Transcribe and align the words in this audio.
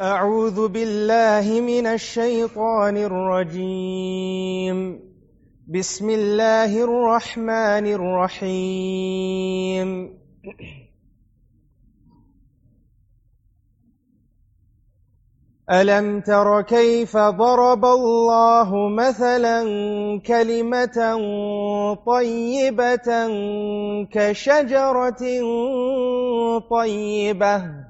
أعوذ 0.00 0.68
بالله 0.68 1.60
من 1.60 1.86
الشيطان 1.86 2.96
الرجيم. 2.96 5.00
بسم 5.68 6.10
الله 6.10 6.84
الرحمن 6.84 7.86
الرحيم. 8.00 9.88
ألم 15.70 16.20
تر 16.20 16.62
كيف 16.62 17.16
ضرب 17.16 17.84
الله 17.84 18.88
مثلا 18.88 19.62
كلمة 20.26 20.98
طيبة 22.06 23.28
كشجرة 24.12 25.22
طيبة؟ 26.70 27.89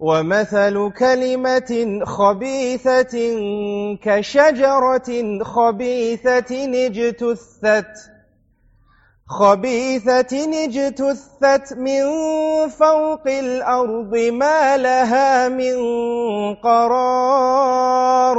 ومثل 0.00 0.92
كلمة 0.98 2.00
خبيثة 2.04 3.16
كشجرة 4.02 5.42
خبيثة 5.42 6.50
اجتثت 6.86 8.10
خبيثة 9.26 10.64
اجتثت 10.64 11.72
من 11.76 12.02
فوق 12.68 13.28
الأرض 13.28 14.16
ما 14.16 14.76
لها 14.76 15.48
من 15.48 15.74
قرار. 16.54 18.38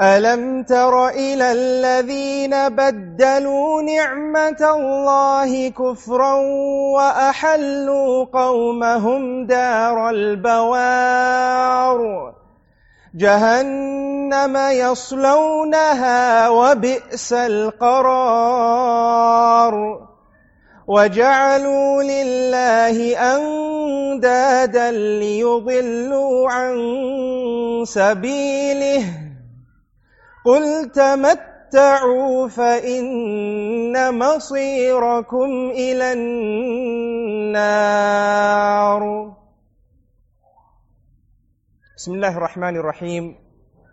ألم 0.00 0.62
تر 0.62 1.08
إلى 1.08 1.52
الذين 1.52 2.68
بدلوا 2.68 3.82
نعمة 3.82 4.70
الله 4.76 5.68
كفرا 5.68 6.34
وأحلوا 6.96 8.24
قومهم 8.24 9.46
دار 9.46 10.10
البوار 10.10 12.00
جهنم 13.14 14.56
يصلونها 14.56 16.48
وبئس 16.48 17.32
القرار 17.32 18.80
وجعلوا 20.88 22.02
لله 22.02 23.16
أندادا 23.36 24.90
ليضلوا 24.90 26.50
عن 26.50 26.76
سبيله 27.84 29.29
قل 30.44 30.90
تمتعوا 30.92 32.48
فإن 32.48 34.18
مصيركم 34.18 35.70
إلى 35.70 36.12
النار. 37.52 37.82
بسم 41.96 42.14
الله 42.14 42.36
الرحمن 42.36 42.76
الرحيم. 42.76 43.34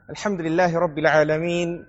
الحمد 0.10 0.42
لله 0.42 0.80
رب 0.80 0.98
العالمين. 0.98 1.86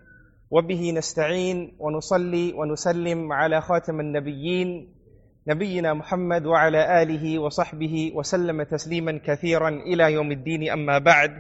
وبه 0.51 0.93
نستعين 0.97 1.77
ونصلي 1.79 2.53
ونسلم 2.53 3.33
على 3.33 3.61
خاتم 3.61 4.01
النبيين 4.01 4.95
نبينا 5.49 5.95
محمد 5.95 6.47
وعلى 6.47 7.03
آله 7.03 7.39
وصحبه 7.39 8.13
وسلم 8.15 8.63
تسليما 8.63 9.21
كثيرا 9.27 9.69
إلى 9.69 10.13
يوم 10.13 10.33
الدين. 10.33 10.71
أما 10.71 10.99
بعد 10.99 11.31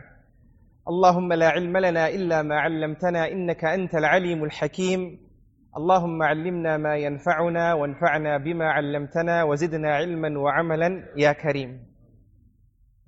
اللهم 0.88 1.32
لا 1.32 1.48
علم 1.48 1.76
لنا 1.76 2.08
إلا 2.08 2.42
ما 2.42 2.60
علمتنا 2.60 3.28
إنك 3.28 3.64
أنت 3.64 3.94
العليم 3.94 4.44
الحكيم. 4.44 5.28
اللهم 5.76 6.22
علمنا 6.22 6.76
ما 6.76 6.96
ينفعنا 6.96 7.74
وانفعنا 7.74 8.38
بما 8.38 8.70
علمتنا 8.70 9.44
وزدنا 9.44 9.94
علما 9.94 10.38
وعملا 10.38 11.04
يا 11.16 11.32
كريم. 11.32 11.86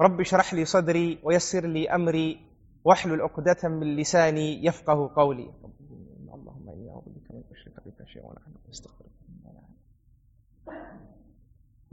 رب 0.00 0.20
اشرح 0.20 0.54
لي 0.54 0.64
صدري 0.64 1.18
ويسر 1.24 1.66
لي 1.66 1.88
أمري 1.90 2.40
واحلل 2.84 3.22
عقدة 3.22 3.68
من 3.68 3.96
لساني 3.96 4.64
يفقه 4.64 5.10
قولي. 5.16 5.50
اللهم 6.34 6.68
إني 6.68 6.90
أعوذ 6.90 7.04
بك 7.16 7.30
من 7.32 7.42
أشرك 7.52 7.76
بك 7.86 8.08
شيئا 8.08 8.24
ونحن 8.24 8.50
نستغفرك. 8.68 9.10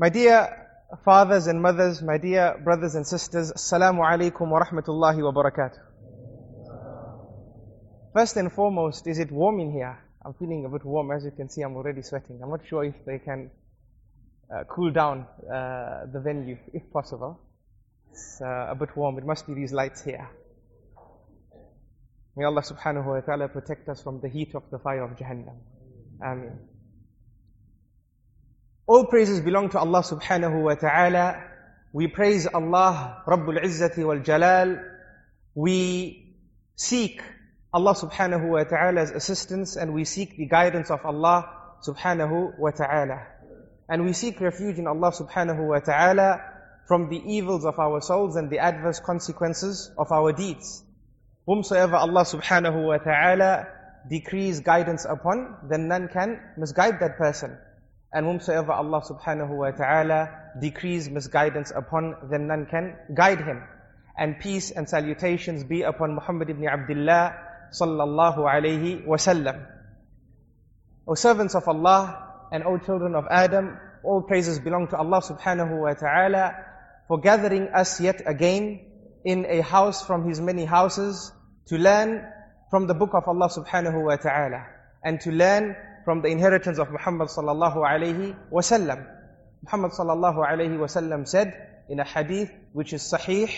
My 0.03 0.09
dear 0.09 0.66
fathers 1.03 1.47
and 1.47 1.61
mothers, 1.61 2.01
my 2.01 2.17
dear 2.17 2.59
brothers 2.63 2.95
and 2.95 3.05
sisters, 3.05 3.51
Assalamu 3.51 3.99
alaikum 3.99 4.49
wa 4.49 4.61
rahmatullahi 4.61 5.21
wa 5.21 5.31
barakatuh. 5.31 5.79
First 8.13 8.37
and 8.37 8.51
foremost, 8.51 9.05
is 9.07 9.19
it 9.19 9.31
warm 9.31 9.59
in 9.59 9.71
here? 9.71 9.99
I'm 10.25 10.33
feeling 10.33 10.65
a 10.65 10.69
bit 10.69 10.85
warm. 10.85 11.11
As 11.11 11.25
you 11.25 11.31
can 11.31 11.49
see, 11.49 11.61
I'm 11.61 11.75
already 11.75 12.01
sweating. 12.01 12.39
I'm 12.41 12.49
not 12.49 12.61
sure 12.67 12.83
if 12.83 12.95
they 13.05 13.19
can 13.19 13.51
uh, 14.53 14.63
cool 14.69 14.91
down 14.91 15.27
uh, 15.43 16.05
the 16.11 16.21
venue, 16.23 16.57
if 16.73 16.89
possible. 16.91 17.39
It's 18.11 18.41
uh, 18.41 18.67
a 18.69 18.75
bit 18.75 18.95
warm. 18.95 19.17
It 19.17 19.25
must 19.25 19.45
be 19.45 19.53
these 19.53 19.73
lights 19.73 20.03
here. 20.03 20.29
May 22.35 22.45
Allah 22.45 22.61
subhanahu 22.61 23.05
wa 23.05 23.19
ta'ala 23.19 23.49
protect 23.49 23.89
us 23.89 24.01
from 24.01 24.21
the 24.21 24.29
heat 24.29 24.55
of 24.55 24.63
the 24.71 24.79
fire 24.79 25.03
of 25.03 25.17
Jahannam. 25.17 25.57
Ameen. 26.23 26.57
All 28.87 29.03
praises 29.03 29.41
belong 29.41 29.69
to 29.71 29.79
Allah 29.79 29.99
subhanahu 29.99 30.63
wa 30.63 30.73
ta'ala. 30.75 31.43
We 31.91 32.07
praise 32.07 32.47
Allah, 32.47 33.21
Rabbul 33.27 33.59
Izzati 33.61 34.05
wal 34.05 34.19
Jalal. 34.19 34.79
We 35.55 36.33
seek 36.77 37.21
Allah 37.73 37.95
subhanahu 37.95 38.47
wa 38.47 38.63
ta'ala's 38.63 39.11
assistance 39.11 39.75
and 39.75 39.93
we 39.93 40.05
seek 40.05 40.37
the 40.37 40.45
guidance 40.45 40.89
of 40.89 41.05
Allah 41.05 41.49
subhanahu 41.85 42.57
wa 42.57 42.71
ta'ala. 42.71 43.27
And 43.89 44.05
we 44.05 44.13
seek 44.13 44.39
refuge 44.39 44.77
in 44.77 44.87
Allah 44.87 45.11
subhanahu 45.11 45.67
wa 45.67 45.79
ta'ala 45.79 46.39
from 46.87 47.09
the 47.09 47.19
evils 47.19 47.65
of 47.65 47.79
our 47.79 47.99
souls 47.99 48.37
and 48.37 48.49
the 48.49 48.59
adverse 48.59 49.01
consequences 49.01 49.91
of 49.97 50.13
our 50.13 50.31
deeds. 50.31 50.81
Whomsoever 51.45 51.97
Allah 51.97 52.23
subhanahu 52.23 52.87
wa 52.87 52.99
ta'ala 52.99 53.67
decrees 54.09 54.61
guidance 54.61 55.03
upon, 55.03 55.57
then 55.69 55.89
none 55.89 56.07
can 56.07 56.39
misguide 56.55 57.01
that 57.01 57.17
person. 57.17 57.57
And 58.13 58.25
whomsoever 58.25 58.72
Allah 58.72 59.01
subhanahu 59.01 59.57
wa 59.57 59.72
ta'ala 59.72 60.29
decrees 60.62 61.09
misguidance 61.09 61.72
upon, 61.75 62.16
then 62.31 62.47
none 62.47 62.66
can 62.66 62.95
guide 63.13 63.40
him. 63.40 63.63
And 64.18 64.40
peace 64.40 64.72
and 64.72 64.90
salutations 64.90 65.63
be 65.63 65.81
upon 65.84 66.16
Muhammad 66.16 66.50
ibn 66.50 66.67
Abdullah 66.67 67.35
sallallahu 67.72 68.40
alayhi 68.40 69.06
wasallam. 69.06 69.66
O 71.08 71.16
servants 71.16 71.55
of 71.55 71.67
Allah 71.67 72.47
and 72.52 72.64
O 72.64 72.78
children 72.78 73.14
of 73.16 73.26
Adam, 73.29 73.78
all 74.03 74.22
praises 74.22 74.59
belong 74.59 74.87
to 74.87 74.97
Allah 74.97 75.22
subhanahu 75.22 75.81
wa 75.81 75.93
ta'ala 75.93 76.55
for 77.08 77.20
gathering 77.20 77.67
us 77.70 77.99
yet 78.02 78.22
again 78.26 78.79
in 79.26 79.46
a 79.46 79.61
house 79.61 80.05
from 80.05 80.28
His 80.28 80.40
many 80.40 80.66
houses 80.66 81.31
to 81.67 81.78
learn 81.78 82.23
from 82.70 82.87
the 82.87 82.93
book 82.93 83.11
of 83.14 83.28
Allah 83.28 83.49
subhanahu 83.49 84.03
wa 84.03 84.16
ta'ala 84.16 84.66
and 85.03 85.20
to 85.22 85.31
learn 85.31 85.76
from 86.07 86.21
the 86.21 86.29
inheritance 86.29 86.79
of 86.79 86.89
Muhammad 86.89 87.27
sallallahu 87.27 87.83
alayhi 87.83 88.33
wasallam. 88.49 88.99
Muhammad 89.61 89.91
sallallahu 89.91 90.39
alayhi 90.39 90.79
wasallam 90.79 91.27
said 91.27 91.51
in 91.89 91.99
a 91.99 92.05
hadith 92.05 92.49
which 92.71 92.93
is 92.93 93.01
sahih, 93.01 93.51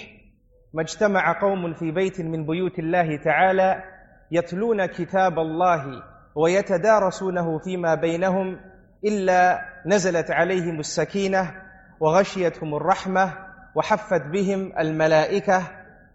مجتمع 0.74 1.42
قوم 1.42 1.74
في 1.74 1.92
بيت 1.92 2.22
من 2.22 2.46
بيوت 2.46 2.80
الله 2.80 3.18
تعالى 3.18 3.84
يتلون 4.32 4.86
كتاب 4.86 5.40
الله 5.40 6.04
ويتدارسونه 6.36 7.60
فيما 7.60 7.96
بينهم 7.96 8.60
إلا 9.06 9.62
نزلت 9.86 10.32
عليهم 10.32 10.80
السكينة 10.80 11.54
وغشيتهم 12.00 12.76
الرحمة 12.76 13.34
وحفت 13.76 14.22
بهم 14.22 14.74
الملائكة 14.80 15.64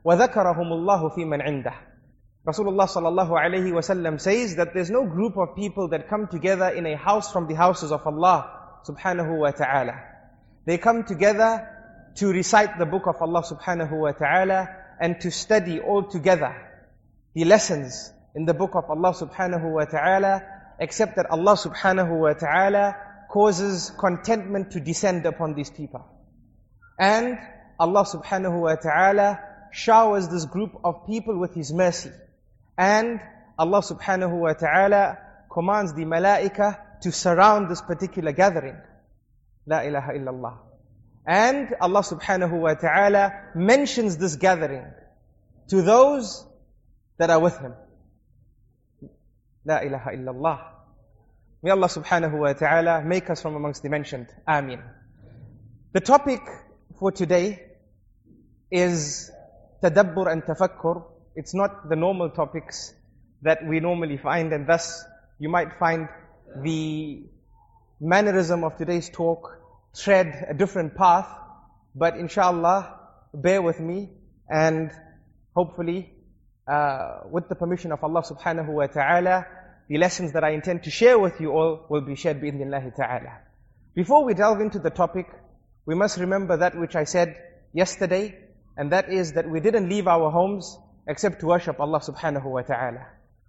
وذكرهم 0.04 0.72
الله 0.72 1.08
في 1.08 1.24
من 1.24 1.42
عنده 1.42 1.74
Rasulullah 2.46 2.86
sallallahu 2.86 3.30
alayhi 3.30 3.72
wasallam 3.72 4.20
says 4.20 4.56
that 4.56 4.74
there's 4.74 4.90
no 4.90 5.06
group 5.06 5.38
of 5.38 5.56
people 5.56 5.88
that 5.88 6.08
come 6.08 6.26
together 6.26 6.68
in 6.68 6.86
a 6.86 6.96
house 6.96 7.32
from 7.32 7.46
the 7.46 7.54
houses 7.54 7.90
of 7.90 8.06
Allah 8.06 8.50
subhanahu 8.86 9.38
wa 9.38 9.50
ta'ala. 9.50 9.94
They 10.66 10.76
come 10.76 11.04
together 11.04 11.66
to 12.16 12.28
recite 12.28 12.78
the 12.78 12.84
book 12.86 13.06
of 13.06 13.16
Allah 13.20 13.42
subhanahu 13.42 13.98
wa 13.98 14.12
ta'ala 14.12 14.68
and 15.00 15.20
to 15.20 15.30
study 15.30 15.80
all 15.80 16.04
together 16.04 16.54
the 17.34 17.44
lessons 17.44 18.12
in 18.34 18.44
the 18.44 18.54
book 18.54 18.74
of 18.74 18.84
Allah 18.90 19.12
subhanahu 19.14 19.72
wa 19.72 19.84
ta'ala 19.84 20.42
except 20.78 21.16
that 21.16 21.30
Allah 21.30 21.56
subhanahu 21.56 22.20
wa 22.20 22.32
ta'ala 22.34 22.94
causes 23.30 23.90
contentment 23.98 24.72
to 24.72 24.80
descend 24.80 25.26
upon 25.26 25.54
these 25.54 25.70
people. 25.70 26.04
And 26.98 27.38
Allah 27.80 28.04
subhanahu 28.04 28.60
wa 28.60 28.74
ta'ala 28.76 29.40
showers 29.72 30.28
this 30.28 30.44
group 30.44 30.78
of 30.84 31.06
people 31.06 31.38
with 31.38 31.54
His 31.54 31.72
mercy. 31.72 32.10
And 32.76 33.20
Allah 33.58 33.80
subhanahu 33.80 34.40
wa 34.40 34.52
ta'ala 34.52 35.18
commands 35.52 35.94
the 35.94 36.04
malaika 36.04 36.78
to 37.02 37.12
surround 37.12 37.70
this 37.70 37.80
particular 37.80 38.32
gathering. 38.32 38.76
La 39.66 39.80
ilaha 39.80 40.12
illallah. 40.12 40.58
And 41.26 41.74
Allah 41.80 42.00
subhanahu 42.00 42.60
wa 42.60 42.74
ta'ala 42.74 43.32
mentions 43.54 44.16
this 44.16 44.36
gathering 44.36 44.86
to 45.68 45.82
those 45.82 46.46
that 47.18 47.30
are 47.30 47.40
with 47.40 47.56
Him. 47.58 47.74
La 49.64 49.78
ilaha 49.78 50.10
illallah. 50.10 50.58
May 51.62 51.70
Allah 51.70 51.88
subhanahu 51.88 52.38
wa 52.38 52.52
ta'ala 52.52 53.02
make 53.02 53.30
us 53.30 53.40
from 53.40 53.54
amongst 53.54 53.82
the 53.82 53.88
mentioned. 53.88 54.26
Ameen. 54.46 54.82
The 55.92 56.00
topic 56.00 56.40
for 56.98 57.12
today 57.12 57.62
is 58.70 59.30
tadabbur 59.82 60.30
and 60.30 60.42
tafakkur. 60.42 61.04
It's 61.36 61.54
not 61.54 61.88
the 61.88 61.96
normal 61.96 62.30
topics 62.30 62.94
that 63.42 63.66
we 63.66 63.80
normally 63.80 64.16
find 64.16 64.52
and 64.52 64.66
thus 64.66 65.04
you 65.38 65.48
might 65.48 65.78
find 65.78 66.08
the 66.62 67.24
mannerism 68.00 68.62
of 68.62 68.76
today's 68.76 69.10
talk 69.10 69.58
tread 69.96 70.46
a 70.48 70.54
different 70.54 70.94
path. 70.94 71.26
But 71.94 72.16
inshallah, 72.16 72.98
bear 73.32 73.62
with 73.62 73.80
me 73.80 74.10
and 74.48 74.90
hopefully 75.54 76.12
uh, 76.68 77.20
with 77.30 77.48
the 77.48 77.54
permission 77.54 77.92
of 77.92 78.02
Allah 78.02 78.22
subhanahu 78.22 78.68
wa 78.68 78.86
ta'ala, 78.86 79.46
the 79.88 79.98
lessons 79.98 80.32
that 80.32 80.44
I 80.44 80.50
intend 80.50 80.84
to 80.84 80.90
share 80.90 81.18
with 81.18 81.40
you 81.40 81.50
all 81.50 81.86
will 81.88 82.00
be 82.00 82.14
shared 82.14 82.40
bi'idhnillahi 82.40 82.94
ta'ala. 82.96 83.38
Before 83.94 84.24
we 84.24 84.34
delve 84.34 84.60
into 84.60 84.78
the 84.78 84.90
topic, 84.90 85.26
we 85.86 85.94
must 85.94 86.18
remember 86.18 86.56
that 86.58 86.78
which 86.78 86.96
I 86.96 87.04
said 87.04 87.36
yesterday, 87.72 88.38
and 88.76 88.92
that 88.92 89.12
is 89.12 89.32
that 89.34 89.48
we 89.48 89.60
didn't 89.60 89.88
leave 89.88 90.06
our 90.08 90.30
homes 90.30 90.78
except 91.06 91.40
to 91.40 91.46
worship 91.46 91.80
Allah 91.80 92.00
subhanahu 92.00 92.44
wa 92.44 92.62
ta'ala. 92.62 93.06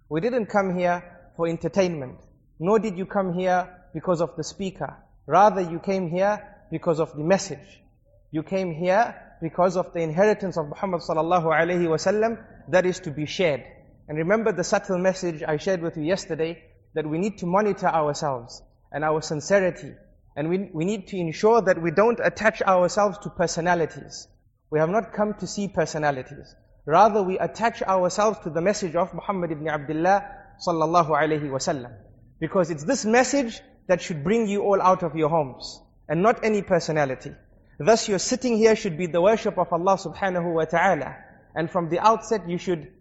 We 0.08 0.20
didn't 0.20 0.46
come 0.46 0.76
here 0.76 1.02
for 1.36 1.48
entertainment, 1.48 2.18
nor 2.58 2.78
did 2.78 2.98
you 2.98 3.06
come 3.06 3.34
here 3.34 3.68
because 3.94 4.20
of 4.20 4.36
the 4.36 4.44
speaker. 4.44 4.96
Rather, 5.26 5.60
you 5.60 5.78
came 5.78 6.08
here 6.08 6.40
because 6.70 7.00
of 7.00 7.14
the 7.16 7.24
message. 7.24 7.82
You 8.30 8.42
came 8.42 8.72
here 8.72 9.14
because 9.40 9.76
of 9.76 9.92
the 9.92 10.00
inheritance 10.00 10.56
of 10.56 10.68
Muhammad 10.68 11.00
sallallahu 11.00 11.44
alayhi 11.44 11.86
wasallam 11.86 12.42
that 12.68 12.86
is 12.86 13.00
to 13.00 13.10
be 13.10 13.26
shared. 13.26 13.64
And 14.08 14.18
remember 14.18 14.52
the 14.52 14.64
subtle 14.64 14.98
message 14.98 15.42
I 15.42 15.56
shared 15.56 15.82
with 15.82 15.96
you 15.96 16.04
yesterday, 16.04 16.62
that 16.94 17.06
we 17.08 17.18
need 17.18 17.38
to 17.38 17.46
monitor 17.46 17.88
ourselves 17.88 18.62
and 18.92 19.04
our 19.04 19.20
sincerity. 19.20 19.92
And 20.36 20.48
we, 20.48 20.70
we 20.72 20.84
need 20.84 21.08
to 21.08 21.16
ensure 21.16 21.62
that 21.62 21.80
we 21.80 21.90
don't 21.90 22.20
attach 22.22 22.62
ourselves 22.62 23.18
to 23.18 23.30
personalities. 23.30 24.28
We 24.70 24.78
have 24.78 24.90
not 24.90 25.12
come 25.12 25.34
to 25.34 25.46
see 25.46 25.68
personalities. 25.68 26.54
Rather, 26.86 27.20
we 27.20 27.36
attach 27.36 27.82
ourselves 27.82 28.38
to 28.44 28.50
the 28.50 28.60
message 28.60 28.94
of 28.94 29.12
Muhammad 29.12 29.50
ibn 29.50 29.68
Abdullah 29.68 30.24
sallallahu 30.64 31.10
alayhi 31.10 31.50
wasallam. 31.50 31.92
Because 32.38 32.70
it's 32.70 32.84
this 32.84 33.04
message 33.04 33.60
that 33.88 34.00
should 34.00 34.22
bring 34.22 34.46
you 34.46 34.62
all 34.62 34.80
out 34.80 35.02
of 35.02 35.16
your 35.16 35.28
homes, 35.28 35.80
and 36.08 36.22
not 36.22 36.44
any 36.44 36.62
personality. 36.62 37.32
Thus, 37.78 38.08
your 38.08 38.20
sitting 38.20 38.56
here 38.56 38.76
should 38.76 38.96
be 38.96 39.06
the 39.06 39.20
worship 39.20 39.58
of 39.58 39.72
Allah 39.72 39.98
subhanahu 39.98 40.54
wa 40.54 40.64
ta'ala. 40.64 41.16
And 41.56 41.68
from 41.68 41.88
the 41.88 41.98
outset, 41.98 42.48
you 42.48 42.58
should 42.58 42.92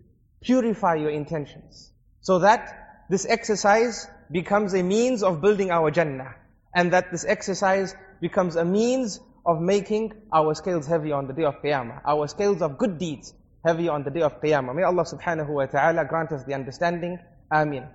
purify 0.41 0.95
your 0.95 1.11
intentions. 1.11 1.91
So 2.21 2.39
that 2.39 3.05
this 3.09 3.25
exercise 3.27 4.07
becomes 4.31 4.73
a 4.73 4.81
means 4.81 5.21
of 5.21 5.41
building 5.41 5.69
our 5.69 5.91
Jannah. 5.91 6.35
And 6.73 6.91
that 6.93 7.11
this 7.11 7.23
exercise 7.23 7.95
becomes 8.19 8.55
a 8.55 8.65
means 8.65 9.19
of 9.45 9.61
making 9.61 10.11
our 10.33 10.55
scales 10.55 10.87
heavy 10.87 11.11
on 11.11 11.27
the 11.27 11.33
day 11.33 11.43
of 11.43 11.61
Qiyamah. 11.61 12.01
Our 12.05 12.27
scales 12.27 12.61
of 12.61 12.77
good 12.77 12.97
deeds 12.97 13.33
heavy 13.65 13.89
on 13.89 14.03
the 14.03 14.11
day 14.11 14.21
of 14.21 14.39
Qiyamah. 14.41 14.75
May 14.75 14.83
Allah 14.83 15.03
subhanahu 15.03 15.49
wa 15.49 15.65
ta'ala 15.65 16.05
grant 16.05 16.31
us 16.31 16.43
the 16.43 16.53
understanding. 16.53 17.17
Ameen. 17.51 17.87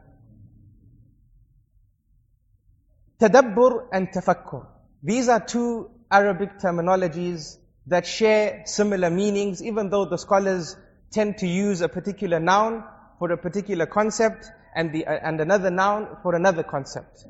Tadabbur 3.21 3.87
and 3.93 4.09
tafakkur. 4.09 4.67
These 5.03 5.29
are 5.29 5.41
two 5.41 5.91
Arabic 6.11 6.59
terminologies 6.59 7.57
that 7.87 8.07
share 8.07 8.63
similar 8.67 9.11
meanings, 9.11 9.63
even 9.63 9.91
though 9.91 10.07
the 10.07 10.19
scholars 10.19 10.77
tend 11.13 11.39
to 11.39 11.47
use 11.47 11.81
a 11.81 11.89
particular 11.89 12.41
noun 12.41 12.83
for 13.19 13.31
a 13.31 13.37
particular 13.37 13.87
concept 13.87 14.47
and, 14.75 14.93
the, 14.93 15.07
uh, 15.07 15.19
and 15.23 15.41
another 15.41 15.71
noun 15.71 16.17
for 16.23 16.35
another 16.35 16.63
concept. 16.63 17.25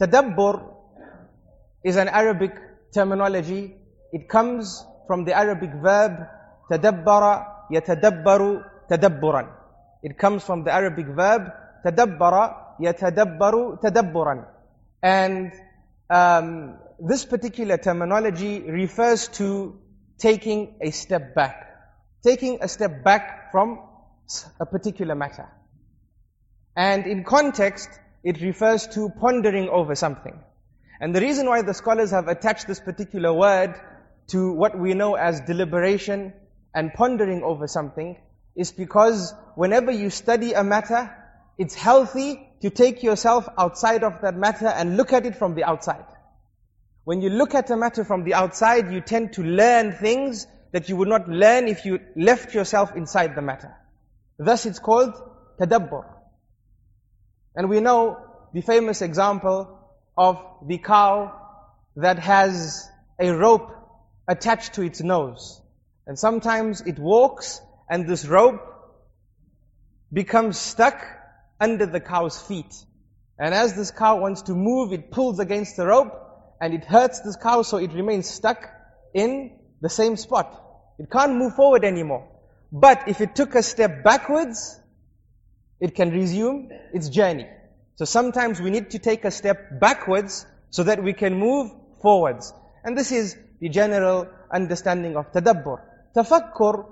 Tadabbur 0.00 0.74
is 1.84 1.96
an 1.96 2.08
Arabic 2.08 2.52
terminology. 2.92 3.76
It 4.12 4.28
comes 4.28 4.84
from 5.06 5.24
the 5.24 5.34
Arabic 5.34 5.70
verb 5.74 6.26
tadabbara 6.70 7.46
yatadabbaru 7.72 8.64
tadabburan. 8.90 9.48
It 10.02 10.18
comes 10.18 10.44
from 10.44 10.64
the 10.64 10.72
Arabic 10.72 11.06
verb 11.06 11.50
tadabbara 11.84 12.56
yatadabbaru 12.80 13.80
tadabburan. 13.82 14.46
And 15.02 15.52
um, 16.10 16.78
this 16.98 17.24
particular 17.24 17.76
terminology 17.76 18.60
refers 18.60 19.28
to 19.40 19.78
taking 20.18 20.76
a 20.80 20.90
step 20.90 21.34
back 21.34 21.66
taking 22.26 22.58
a 22.60 22.68
step 22.68 23.04
back 23.04 23.52
from 23.52 23.80
a 24.60 24.66
particular 24.66 25.14
matter. 25.14 25.48
And 26.76 27.06
in 27.06 27.22
context, 27.24 27.88
it 28.24 28.40
refers 28.40 28.86
to 28.88 29.10
pondering 29.20 29.68
over 29.68 29.94
something. 29.94 30.38
And 31.00 31.14
the 31.14 31.20
reason 31.20 31.46
why 31.46 31.62
the 31.62 31.74
scholars 31.74 32.10
have 32.10 32.26
attached 32.26 32.66
this 32.66 32.80
particular 32.80 33.32
word 33.32 33.74
to 34.28 34.52
what 34.52 34.76
we 34.76 34.94
know 34.94 35.14
as 35.14 35.40
deliberation 35.42 36.32
and 36.76 36.92
pondering 36.92 37.42
over 37.42 37.66
something 37.66 38.16
is 38.54 38.70
because 38.70 39.34
whenever 39.54 39.90
you 39.90 40.10
study 40.10 40.52
a 40.52 40.62
matter, 40.62 41.10
it's 41.56 41.74
healthy 41.74 42.46
to 42.60 42.68
take 42.68 43.02
yourself 43.02 43.48
outside 43.58 44.04
of 44.04 44.20
that 44.20 44.36
matter 44.36 44.66
and 44.66 44.98
look 44.98 45.14
at 45.14 45.24
it 45.24 45.36
from 45.36 45.54
the 45.54 45.64
outside. 45.64 46.04
When 47.04 47.22
you 47.22 47.30
look 47.30 47.54
at 47.54 47.70
a 47.70 47.76
matter 47.76 48.04
from 48.04 48.24
the 48.24 48.34
outside, 48.34 48.92
you 48.92 49.00
tend 49.00 49.32
to 49.34 49.42
learn 49.42 49.92
things 49.92 50.46
that 50.72 50.90
you 50.90 50.96
would 50.96 51.08
not 51.08 51.28
learn 51.28 51.66
if 51.66 51.86
you 51.86 52.00
left 52.14 52.54
yourself 52.54 52.94
inside 52.94 53.34
the 53.34 53.42
matter. 53.42 53.74
Thus 54.38 54.66
it's 54.66 54.78
called 54.78 55.14
tadabbur. 55.58 56.04
And 57.54 57.70
we 57.70 57.80
know 57.80 58.18
the 58.52 58.60
famous 58.60 59.00
example 59.00 59.78
of 60.18 60.44
the 60.66 60.76
cow 60.76 61.40
that 61.96 62.18
has 62.18 62.86
a 63.18 63.30
rope 63.30 63.72
attached 64.28 64.74
to 64.74 64.82
its 64.82 65.00
nose. 65.00 65.62
And 66.06 66.18
sometimes 66.18 66.82
it 66.82 66.98
walks 66.98 67.60
and 67.90 68.06
this 68.06 68.26
rope 68.26 68.60
becomes 70.12 70.56
stuck 70.56 71.04
under 71.60 71.86
the 71.86 72.00
cow's 72.00 72.40
feet. 72.40 72.72
And 73.38 73.52
as 73.52 73.74
this 73.74 73.90
cow 73.90 74.20
wants 74.20 74.42
to 74.42 74.54
move, 74.54 74.92
it 74.92 75.10
pulls 75.10 75.40
against 75.40 75.76
the 75.76 75.86
rope 75.86 76.12
and 76.60 76.72
it 76.72 76.84
hurts 76.84 77.20
this 77.20 77.36
cow 77.36 77.62
so 77.62 77.78
it 77.78 77.92
remains 77.92 78.28
stuck 78.28 78.70
in 79.14 79.58
the 79.80 79.88
same 79.88 80.16
spot. 80.16 80.62
It 80.98 81.10
can't 81.10 81.36
move 81.36 81.54
forward 81.54 81.84
anymore. 81.84 82.28
But 82.72 83.08
if 83.08 83.20
it 83.20 83.34
took 83.34 83.54
a 83.54 83.62
step 83.62 84.02
backwards, 84.04 84.80
it 85.80 85.94
can 85.94 86.10
resume 86.10 86.70
its 86.92 87.08
journey. 87.08 87.46
So 87.96 88.04
sometimes 88.04 88.60
we 88.60 88.70
need 88.70 88.90
to 88.90 88.98
take 88.98 89.24
a 89.24 89.30
step 89.30 89.80
backwards 89.80 90.46
so 90.70 90.84
that 90.84 91.02
we 91.02 91.12
can 91.12 91.34
move 91.34 91.70
forwards. 92.00 92.52
And 92.84 92.96
this 92.96 93.12
is 93.12 93.36
the 93.60 93.68
general 93.68 94.28
understanding 94.52 95.16
of 95.16 95.32
tadabbur. 95.32 95.80
Tafakkur 96.16 96.86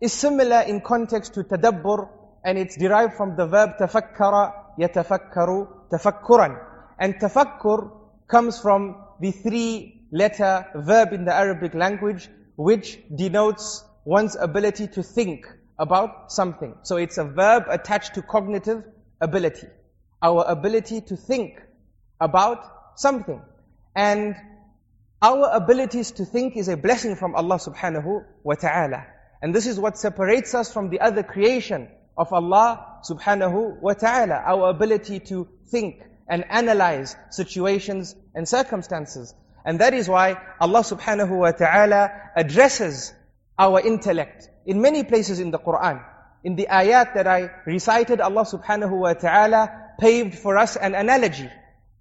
is 0.00 0.12
similar 0.12 0.60
in 0.60 0.80
context 0.80 1.34
to 1.34 1.42
tadabbur 1.42 2.08
and 2.44 2.56
it's 2.56 2.76
derived 2.76 3.14
from 3.14 3.34
the 3.36 3.46
verb 3.46 3.70
tafakkara 3.80 4.52
yatafakkaru 4.78 5.88
tafakkuran. 5.90 6.56
And 6.98 7.16
tafakkur 7.16 7.90
comes 8.28 8.60
from 8.60 8.96
the 9.20 9.32
three 9.32 10.06
letter 10.12 10.66
verb 10.76 11.12
in 11.12 11.24
the 11.24 11.34
Arabic 11.34 11.74
language 11.74 12.28
which 12.54 12.98
denotes 13.14 13.84
one's 14.04 14.36
ability 14.36 14.86
to 14.86 15.02
think 15.02 15.46
about 15.76 16.30
something. 16.30 16.76
So 16.82 16.96
it's 16.96 17.18
a 17.18 17.24
verb 17.24 17.64
attached 17.68 18.14
to 18.14 18.22
cognitive 18.22 18.84
ability. 19.20 19.66
Our 20.22 20.44
ability 20.44 21.00
to 21.08 21.16
think 21.16 21.60
about 22.20 22.60
something. 22.94 23.42
And 23.96 24.36
our 25.24 25.48
abilities 25.56 26.10
to 26.12 26.26
think 26.26 26.54
is 26.54 26.68
a 26.68 26.76
blessing 26.76 27.16
from 27.16 27.34
Allah 27.34 27.56
subhanahu 27.56 28.24
wa 28.42 28.54
ta'ala. 28.56 29.06
And 29.40 29.54
this 29.54 29.66
is 29.66 29.80
what 29.80 29.96
separates 29.96 30.54
us 30.54 30.70
from 30.70 30.90
the 30.90 31.00
other 31.00 31.22
creation 31.22 31.88
of 32.14 32.30
Allah 32.30 33.00
subhanahu 33.08 33.80
wa 33.80 33.94
ta'ala, 33.94 34.34
our 34.34 34.68
ability 34.68 35.20
to 35.30 35.48
think 35.68 36.02
and 36.28 36.44
analyze 36.50 37.16
situations 37.30 38.14
and 38.34 38.46
circumstances. 38.46 39.34
And 39.64 39.80
that 39.80 39.94
is 39.94 40.10
why 40.10 40.36
Allah 40.60 40.80
subhanahu 40.80 41.38
wa 41.38 41.52
ta'ala 41.52 42.10
addresses 42.36 43.14
our 43.58 43.80
intellect 43.80 44.50
in 44.66 44.82
many 44.82 45.04
places 45.04 45.40
in 45.40 45.50
the 45.50 45.58
Quran. 45.58 46.04
In 46.44 46.54
the 46.54 46.66
ayat 46.70 47.14
that 47.14 47.26
I 47.26 47.48
recited, 47.64 48.20
Allah 48.20 48.44
subhanahu 48.44 48.92
wa 48.92 49.14
ta'ala 49.14 49.94
paved 49.98 50.34
for 50.38 50.58
us 50.58 50.76
an 50.76 50.94
analogy. 50.94 51.48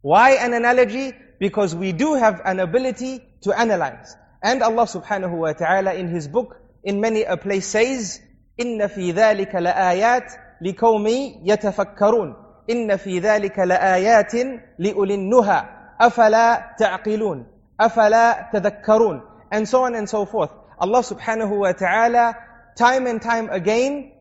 Why 0.01 0.31
an 0.31 0.53
analogy? 0.53 1.13
Because 1.42 1.74
we 1.74 1.92
do 1.92 2.14
have 2.14 2.40
an 2.44 2.60
ability 2.60 3.22
to 3.42 3.58
analyze. 3.58 4.16
And 4.42 4.62
Allah 4.62 4.84
subhanahu 4.84 5.36
wa 5.38 5.52
ta'ala 5.52 5.94
in 5.94 6.08
His 6.08 6.28
book, 6.28 6.56
in 6.82 7.00
many 7.00 7.22
a 7.22 7.36
place 7.36 7.66
says, 7.66 8.20
إِنَّ 8.58 8.78
فِي 8.88 9.12
ذَلِكَ 9.12 9.54
لَآيَاتٍ 9.54 10.32
لِكَوْمِ 10.62 11.06
يَتَفَكَّرُونَ 11.44 12.34
إِنَّ 12.70 12.96
فِي 12.96 13.20
ذَلِكَ 13.20 13.58
لَآيَاتٍ 13.58 14.34
لِأُولِي 14.78 15.14
النُّهَى 15.14 15.64
أَفَلَا 16.00 16.76
تَعْقِلُونَ 16.78 17.46
أَفَلَا 17.80 18.50
تَذَكَّرُونَ 18.52 19.20
And 19.50 19.68
so 19.68 19.84
on 19.84 19.94
and 19.94 20.08
so 20.08 20.26
forth. 20.26 20.50
Allah 20.78 21.00
subhanahu 21.00 21.58
wa 21.58 21.72
ta'ala, 21.72 22.36
time 22.76 23.06
and 23.06 23.22
time 23.22 23.50
again, 23.50 24.12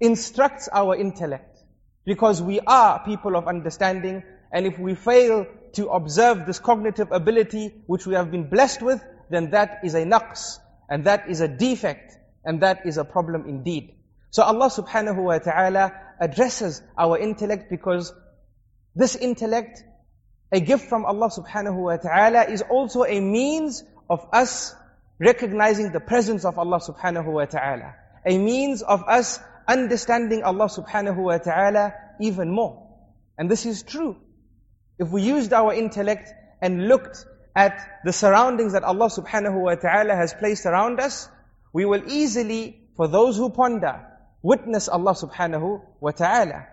instructs 0.00 0.68
our 0.72 0.96
intellect. 0.96 1.58
Because 2.04 2.42
we 2.42 2.60
are 2.60 3.04
people 3.04 3.36
of 3.36 3.46
understanding, 3.46 4.22
and 4.51 4.65
if 4.65 4.79
we 4.79 4.95
fail 4.95 5.45
to 5.73 5.87
observe 5.89 6.45
this 6.45 6.59
cognitive 6.59 7.11
ability 7.11 7.73
which 7.87 8.05
we 8.05 8.15
have 8.15 8.31
been 8.31 8.49
blessed 8.49 8.81
with, 8.81 9.03
then 9.29 9.51
that 9.51 9.79
is 9.83 9.95
a 9.95 10.03
naqs, 10.03 10.59
and 10.89 11.05
that 11.05 11.29
is 11.29 11.41
a 11.41 11.47
defect, 11.47 12.13
and 12.43 12.61
that 12.61 12.85
is 12.85 12.97
a 12.97 13.03
problem 13.03 13.45
indeed. 13.47 13.95
So 14.31 14.43
Allah 14.43 14.69
subhanahu 14.69 15.23
wa 15.23 15.37
ta'ala 15.39 15.93
addresses 16.19 16.81
our 16.97 17.17
intellect 17.17 17.69
because 17.69 18.13
this 18.95 19.15
intellect, 19.15 19.83
a 20.51 20.59
gift 20.59 20.87
from 20.89 21.05
Allah 21.05 21.29
subhanahu 21.29 21.75
wa 21.75 21.97
ta'ala, 21.97 22.43
is 22.43 22.61
also 22.61 23.03
a 23.03 23.19
means 23.19 23.83
of 24.09 24.27
us 24.31 24.73
recognizing 25.19 25.91
the 25.91 25.99
presence 25.99 26.45
of 26.45 26.57
Allah 26.59 26.79
subhanahu 26.79 27.25
wa 27.25 27.45
ta'ala. 27.45 27.95
A 28.25 28.37
means 28.37 28.81
of 28.81 29.03
us 29.07 29.39
understanding 29.67 30.43
Allah 30.43 30.65
subhanahu 30.65 31.17
wa 31.17 31.37
ta'ala 31.37 31.93
even 32.21 32.51
more. 32.51 32.87
And 33.37 33.49
this 33.49 33.65
is 33.65 33.83
true. 33.83 34.17
If 34.98 35.10
we 35.10 35.22
used 35.22 35.52
our 35.52 35.72
intellect 35.72 36.28
and 36.60 36.88
looked 36.88 37.24
at 37.56 38.02
the 38.04 38.12
surroundings 38.12 38.72
that 38.74 38.84
Allah 38.84 39.08
subhanahu 39.08 39.62
wa 39.62 39.74
ta'ala 39.74 40.14
has 40.14 40.34
placed 40.34 40.66
around 40.66 41.00
us, 41.00 41.28
we 41.72 41.84
will 41.84 42.02
easily, 42.08 42.80
for 42.96 43.08
those 43.08 43.36
who 43.36 43.50
ponder, 43.50 44.06
witness 44.42 44.88
Allah 44.88 45.14
subhanahu 45.14 45.80
wa 46.00 46.10
ta'ala. 46.10 46.66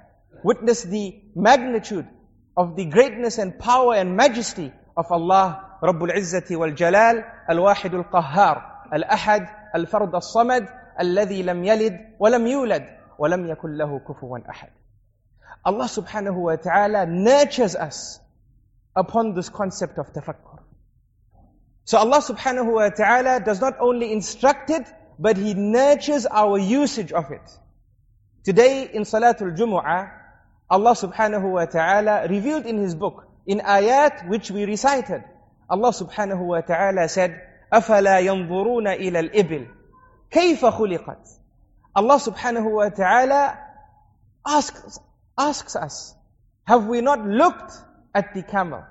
Witness 0.44 0.84
the 0.84 1.22
magnitude 1.36 2.08
of 2.56 2.76
the 2.76 2.86
greatness 2.86 3.38
and 3.38 3.58
power 3.58 3.96
and 3.96 4.16
majesty 4.16 4.72
of 4.96 5.06
Allah 5.12 5.78
Rabbul 5.82 6.12
Izzati 6.16 6.58
wal 6.58 6.72
Jalal, 6.72 7.24
Al-Wahid 7.48 7.94
al-Qahhar, 7.94 8.92
Al-Ahad, 8.92 9.48
Al-Fard 9.74 10.14
al-Samad, 10.14 10.68
الذي 10.98 11.44
لم 11.44 11.64
يلد 11.64 12.18
ولم 12.20 12.48
يولد 12.48 12.86
ولم 13.20 13.48
يكن 13.50 13.78
له 13.78 14.00
كفوا 14.00 14.40
أحد. 14.50 14.70
Allah 15.66 15.86
subhanahu 15.86 16.36
wa 16.36 16.56
ta'ala 16.56 17.06
nurtures 17.06 17.76
us 17.76 18.20
upon 18.96 19.34
this 19.34 19.50
concept 19.50 19.98
of 19.98 20.14
tafakkur. 20.14 20.60
So 21.86 21.98
Allah 21.98 22.20
subhanahu 22.20 22.74
wa 22.74 22.90
ta'ala 22.90 23.40
does 23.40 23.62
not 23.62 23.80
only 23.80 24.12
instruct 24.12 24.70
it, 24.70 24.86
but 25.20 25.38
He 25.38 25.54
nurtures 25.54 26.26
our 26.26 26.58
usage 26.58 27.12
of 27.12 27.32
it. 27.32 27.50
Today 28.44 28.90
in 28.94 29.04
Salatul 29.04 29.58
Jumu'ah, 29.58 30.12
Allah 30.70 30.92
subhanahu 30.92 31.52
wa 31.52 31.66
ta'ala 31.66 32.28
revealed 32.30 32.66
in 32.66 32.78
His 32.78 32.96
book, 32.96 33.28
in 33.46 33.60
ayat 33.60 34.28
which 34.30 34.52
we 34.52 34.66
recited, 34.66 35.24
Allah 35.70 35.92
subhanahu 35.92 36.46
wa 36.46 36.62
ta'ala 36.62 37.10
said, 37.10 37.42
أَفَلَا 37.74 38.22
يَنظُرُونَ 38.24 38.88
إِلَى 38.88 39.32
الْإِبِلِ 39.32 39.68
كَيْفَ 40.32 40.60
خُلِقَتْ 40.60 41.28
Allah 41.96 42.20
subhanahu 42.20 42.72
wa 42.72 42.90
ta'ala 42.90 43.58
asks, 44.46 45.00
asks 45.39 45.77
us, 45.77 46.15
have 46.65 46.87
we 46.87 47.01
not 47.01 47.27
looked 47.27 47.73
at 48.15 48.35
the 48.35 48.43
camel? 48.43 48.85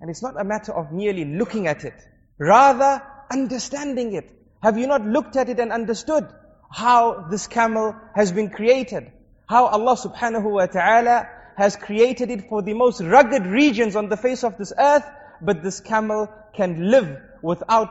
And 0.00 0.10
it's 0.10 0.22
not 0.22 0.40
a 0.40 0.44
matter 0.44 0.72
of 0.72 0.92
merely 0.92 1.24
looking 1.24 1.66
at 1.66 1.84
it, 1.84 1.94
rather 2.38 3.02
understanding 3.30 4.14
it. 4.14 4.30
Have 4.62 4.78
you 4.78 4.86
not 4.86 5.04
looked 5.04 5.36
at 5.36 5.48
it 5.48 5.60
and 5.60 5.72
understood 5.72 6.26
how 6.70 7.26
this 7.30 7.46
camel 7.46 7.94
has 8.14 8.32
been 8.32 8.50
created? 8.50 9.12
How 9.48 9.66
Allah 9.66 9.96
subhanahu 9.96 10.50
wa 10.50 10.66
ta'ala 10.66 11.28
has 11.56 11.76
created 11.76 12.30
it 12.30 12.48
for 12.48 12.62
the 12.62 12.74
most 12.74 13.00
rugged 13.00 13.46
regions 13.46 13.94
on 13.94 14.08
the 14.08 14.16
face 14.16 14.42
of 14.42 14.58
this 14.58 14.72
earth, 14.76 15.04
but 15.40 15.62
this 15.62 15.80
camel 15.80 16.28
can 16.54 16.90
live 16.90 17.16
without 17.42 17.90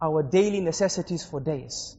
our 0.00 0.22
daily 0.22 0.60
necessities 0.60 1.24
for 1.24 1.40
days. 1.40 1.96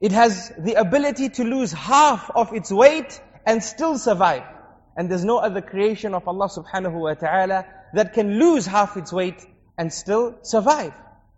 It 0.00 0.12
has 0.12 0.52
the 0.58 0.74
ability 0.74 1.28
to 1.30 1.44
lose 1.44 1.72
half 1.72 2.30
of 2.34 2.52
its 2.54 2.72
weight 2.72 3.20
and 3.46 3.62
still 3.62 3.98
survive. 3.98 4.44
And 4.96 5.10
there's 5.10 5.24
no 5.24 5.38
other 5.38 5.60
creation 5.60 6.14
of 6.14 6.26
Allah 6.26 6.48
subhanahu 6.48 6.92
wa 6.92 7.14
ta'ala 7.14 7.66
that 7.94 8.12
can 8.12 8.38
lose 8.38 8.66
half 8.66 8.96
its 8.96 9.12
weight 9.12 9.44
and 9.78 9.92
still 9.92 10.38
survive. 10.42 10.92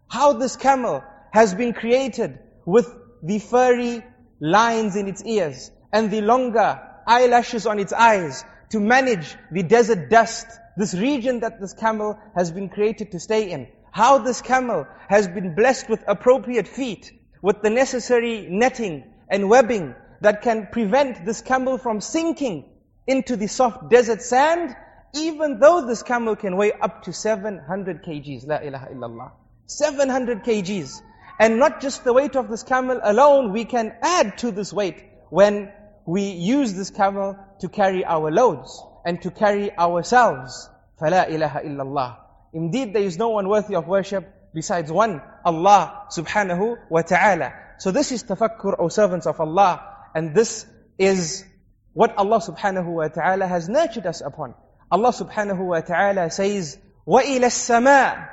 How 0.09 0.33
this 0.33 0.57
camel 0.57 1.03
has 1.33 1.55
been 1.55 1.73
created 1.73 2.39
with 2.67 2.89
the 3.23 3.39
furry 3.39 4.05
lines 4.41 4.97
in 4.97 5.07
its 5.07 5.23
ears 5.25 5.71
and 5.93 6.11
the 6.11 6.21
longer 6.21 6.81
eyelashes 7.07 7.67
on 7.67 7.79
its 7.79 7.93
eyes 7.93 8.45
to 8.71 8.81
manage 8.81 9.37
the 9.51 9.63
desert 9.63 10.11
dust, 10.11 10.47
this 10.77 10.95
region 10.95 11.41
that 11.41 11.61
this 11.61 11.75
camel 11.75 12.19
has 12.35 12.51
been 12.51 12.69
created 12.69 13.13
to 13.13 13.21
stay 13.21 13.51
in. 13.51 13.69
How 13.93 14.19
this 14.19 14.41
camel 14.41 14.87
has 15.09 15.29
been 15.29 15.55
blessed 15.55 15.89
with 15.89 16.03
appropriate 16.09 16.67
feet, 16.67 17.13
with 17.43 17.61
the 17.63 17.71
necessary 17.71 18.47
netting 18.51 19.05
and 19.29 19.49
webbing 19.49 19.95
that 20.22 20.42
can 20.42 20.68
prevent 20.72 21.26
this 21.26 21.42
camel 21.42 21.78
from 21.78 22.02
sinking 22.02 22.66
into 23.06 23.36
the 23.36 23.48
soft 23.48 23.90
desert 23.90 24.22
sand, 24.22 24.76
even 25.16 25.60
though 25.60 25.86
this 25.86 26.04
camel 26.04 26.36
can 26.36 26.58
weigh 26.58 26.74
up 26.74 27.04
to 27.04 27.14
700 27.14 28.04
kgs. 28.04 28.48
La 28.48 28.58
ilaha 28.58 28.88
illallah. 28.88 29.32
700 29.68 30.44
kgs. 30.44 31.02
And 31.40 31.60
not 31.60 31.82
just 31.82 32.04
the 32.04 32.14
weight 32.14 32.36
of 32.36 32.50
this 32.50 32.64
camel 32.64 33.00
alone, 33.04 33.52
we 33.54 33.66
can 33.66 33.96
add 34.02 34.38
to 34.40 34.52
this 34.52 34.74
weight 34.74 35.04
when 35.30 35.72
we 36.06 36.32
use 36.32 36.74
this 36.74 36.90
camel 36.90 37.38
to 37.60 37.70
carry 37.70 38.04
our 38.06 38.32
loads 38.32 38.82
and 39.06 39.22
to 39.22 39.32
carry 39.32 39.76
ourselves. 39.78 40.70
فَلَا 41.00 41.30
إِلَهَ 41.30 41.66
إِلَّا 41.66 41.82
اللَّهِ 41.82 42.18
Indeed, 42.54 42.94
there 42.94 43.04
is 43.04 43.18
no 43.18 43.30
one 43.30 43.48
worthy 43.48 43.76
of 43.76 43.88
worship 43.88 44.34
besides 44.54 44.92
one, 44.92 45.22
Allah 45.46 46.08
subhanahu 46.10 46.78
wa 46.90 47.02
ta'ala. 47.02 47.54
So 47.78 47.92
this 47.92 48.12
is 48.12 48.24
tafakkur, 48.24 48.76
O 48.80 48.88
servants 48.90 49.28
of 49.28 49.40
Allah. 49.40 49.91
And 50.16 50.34
this 50.36 50.66
is 50.98 51.46
what 51.94 52.18
Allah 52.18 52.40
subhanahu 52.40 52.86
wa 52.86 53.08
ta'ala 53.08 53.48
has 53.48 53.70
nurtured 53.70 54.06
us 54.06 54.22
upon. 54.22 54.56
Allah 54.92 55.10
subhanahu 55.10 55.66
wa 55.66 55.82
ta'ala 55.82 56.30
says, 56.30 56.78
وَإِلَى 57.08 57.46
السَّمَاءِ 57.46 58.30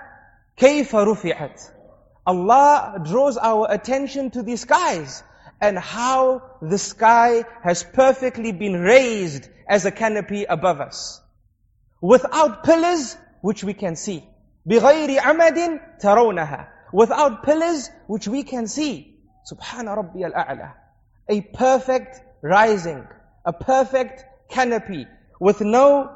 كَيْفَ 0.56 0.90
رُفِعَتْ 0.90 1.70
Allah 2.26 3.00
draws 3.04 3.36
our 3.36 3.66
attention 3.70 4.30
to 4.30 4.42
the 4.42 4.56
skies 4.56 5.22
and 5.60 5.78
how 5.78 6.42
the 6.62 6.78
sky 6.78 7.44
has 7.62 7.82
perfectly 7.84 8.52
been 8.52 8.80
raised 8.80 9.48
as 9.68 9.84
a 9.84 9.90
canopy 9.90 10.44
above 10.44 10.80
us. 10.80 11.20
Without 12.00 12.64
pillars 12.64 13.16
which 13.40 13.64
we 13.64 13.74
can 13.74 13.96
see. 13.96 14.24
بِغَيْرِ 14.68 15.18
عَمَدٍ 15.18 16.00
تَرَوْنَهَا 16.02 16.68
Without 16.92 17.42
pillars 17.44 17.90
which 18.06 18.28
we 18.28 18.42
can 18.42 18.66
see. 18.66 19.18
سبحان 19.50 19.88
ربي 19.88 20.26
الأعلى. 20.26 20.72
A 21.29 21.41
perfect 21.41 22.19
rising, 22.41 23.07
a 23.45 23.53
perfect 23.53 24.25
canopy 24.49 25.07
with 25.39 25.61
no 25.61 26.11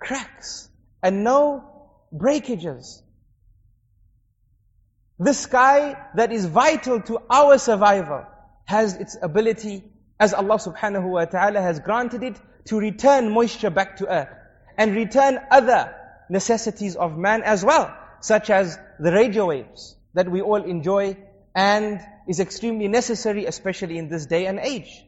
cracks 0.00 0.68
and 1.02 1.24
no 1.24 1.64
breakages. 2.12 3.02
The 5.18 5.32
sky 5.32 5.96
that 6.16 6.32
is 6.32 6.46
vital 6.46 7.00
to 7.02 7.20
our 7.30 7.58
survival 7.58 8.26
has 8.64 8.94
its 8.94 9.16
ability, 9.22 9.84
as 10.18 10.34
Allah 10.34 10.56
subhanahu 10.56 11.08
wa 11.08 11.24
ta'ala 11.24 11.60
has 11.60 11.78
granted 11.78 12.22
it, 12.24 12.40
to 12.66 12.78
return 12.78 13.30
moisture 13.30 13.70
back 13.70 13.98
to 13.98 14.08
earth 14.08 14.34
and 14.76 14.94
return 14.94 15.38
other 15.50 15.94
necessities 16.28 16.96
of 16.96 17.16
man 17.16 17.42
as 17.42 17.64
well, 17.64 17.94
such 18.20 18.50
as 18.50 18.78
the 18.98 19.12
radio 19.12 19.46
waves 19.46 19.96
that 20.14 20.28
we 20.28 20.40
all 20.40 20.62
enjoy 20.62 21.16
and 21.54 22.00
is 22.27 22.39
extremely 22.39 22.87
necessary, 22.87 23.45
especially 23.45 23.97
in 23.97 24.09
this 24.09 24.25
day 24.25 24.45
and 24.45 24.59
age. 24.59 25.05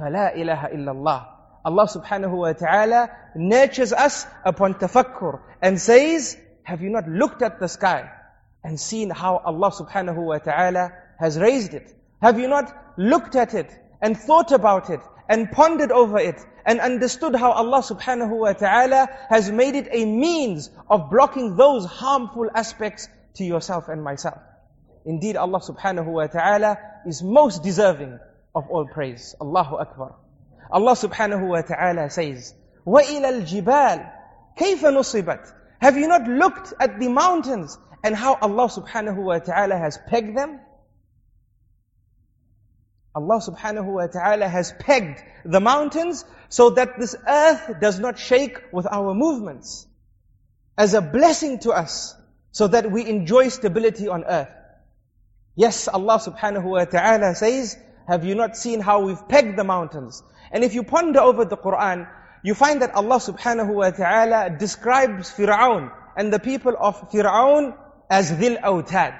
فَلَا 0.00 0.36
إِلَهَ 0.36 0.74
إِلَّا 0.74 0.92
اللَّهِ 0.94 1.26
Allah 1.64 1.86
subhanahu 1.86 2.36
wa 2.36 2.52
ta'ala 2.52 3.10
nurtures 3.36 3.92
us 3.92 4.26
upon 4.44 4.74
tafakkur 4.74 5.40
and 5.60 5.80
says, 5.80 6.36
have 6.64 6.82
you 6.82 6.90
not 6.90 7.08
looked 7.08 7.42
at 7.42 7.60
the 7.60 7.68
sky 7.68 8.10
and 8.64 8.78
seen 8.80 9.10
how 9.10 9.36
Allah 9.38 9.70
subhanahu 9.70 10.16
wa 10.16 10.38
ta'ala 10.38 10.92
has 11.18 11.38
raised 11.38 11.74
it? 11.74 11.94
Have 12.20 12.38
you 12.38 12.48
not 12.48 12.72
looked 12.96 13.36
at 13.36 13.54
it 13.54 13.70
and 14.00 14.16
thought 14.16 14.50
about 14.52 14.90
it 14.90 15.00
and 15.28 15.50
pondered 15.50 15.92
over 15.92 16.18
it 16.18 16.40
and 16.66 16.80
understood 16.80 17.34
how 17.34 17.52
Allah 17.52 17.82
subhanahu 17.82 18.36
wa 18.38 18.52
ta'ala 18.52 19.08
has 19.28 19.50
made 19.50 19.74
it 19.74 19.88
a 19.90 20.04
means 20.04 20.70
of 20.88 21.10
blocking 21.10 21.56
those 21.56 21.84
harmful 21.86 22.48
aspects 22.54 23.08
to 23.34 23.44
yourself 23.44 23.88
and 23.88 24.02
myself. 24.02 24.38
Indeed, 25.06 25.36
Allah 25.36 25.60
subhanahu 25.60 26.06
wa 26.06 26.26
ta'ala 26.26 26.78
is 27.06 27.22
most 27.22 27.62
deserving 27.62 28.18
of 28.54 28.68
all 28.70 28.86
praise. 28.86 29.34
Allahu 29.40 29.76
Akbar. 29.76 30.14
Allah 30.70 30.92
subhanahu 30.92 31.48
wa 31.48 31.62
ta'ala 31.62 32.10
says, 32.10 32.54
وَإِلَى 32.86 33.42
الْجِبَالِ 33.42 34.10
كَيْفَ 34.58 34.80
نُصِبَتْ 34.80 35.52
Have 35.80 35.96
you 35.96 36.08
not 36.08 36.28
looked 36.28 36.72
at 36.80 36.98
the 37.00 37.08
mountains 37.08 37.78
and 38.04 38.14
how 38.14 38.34
Allah 38.34 38.68
subhanahu 38.68 39.16
wa 39.16 39.38
ta'ala 39.38 39.76
has 39.76 39.98
pegged 40.08 40.36
them? 40.36 40.60
Allah 43.14 43.40
subhanahu 43.40 43.92
wa 43.92 44.06
ta'ala 44.06 44.48
has 44.48 44.72
pegged 44.78 45.22
the 45.44 45.60
mountains 45.60 46.24
so 46.48 46.70
that 46.70 46.98
this 46.98 47.14
earth 47.28 47.80
does 47.80 47.98
not 47.98 48.18
shake 48.18 48.58
with 48.72 48.86
our 48.86 49.14
movements. 49.14 49.86
As 50.78 50.94
a 50.94 51.02
blessing 51.02 51.58
to 51.60 51.72
us, 51.72 52.14
so 52.52 52.68
that 52.68 52.90
we 52.90 53.06
enjoy 53.06 53.48
stability 53.48 54.08
on 54.08 54.24
earth. 54.24 54.48
Yes, 55.57 55.87
Allah 55.87 56.19
subhanahu 56.19 56.65
wa 56.65 56.85
ta'ala 56.85 57.33
says, 57.33 57.75
have 58.07 58.23
you 58.23 58.35
not 58.35 58.55
seen 58.55 58.79
how 58.79 59.01
we've 59.01 59.27
pegged 59.27 59.57
the 59.57 59.63
mountains? 59.63 60.21
And 60.51 60.63
if 60.63 60.75
you 60.75 60.83
ponder 60.83 61.19
over 61.19 61.45
the 61.45 61.57
Quran, 61.57 62.07
you 62.43 62.53
find 62.53 62.83
that 62.83 62.93
Allah 62.93 63.17
subhanahu 63.17 63.73
wa 63.73 63.89
ta'ala 63.89 64.55
describes 64.59 65.31
Fir'aun 65.31 65.91
and 66.15 66.31
the 66.31 66.37
people 66.37 66.75
of 66.79 67.09
Fir'aun 67.09 67.75
as 68.07 68.31
Dhil 68.31 68.61
Awtad. 68.61 69.17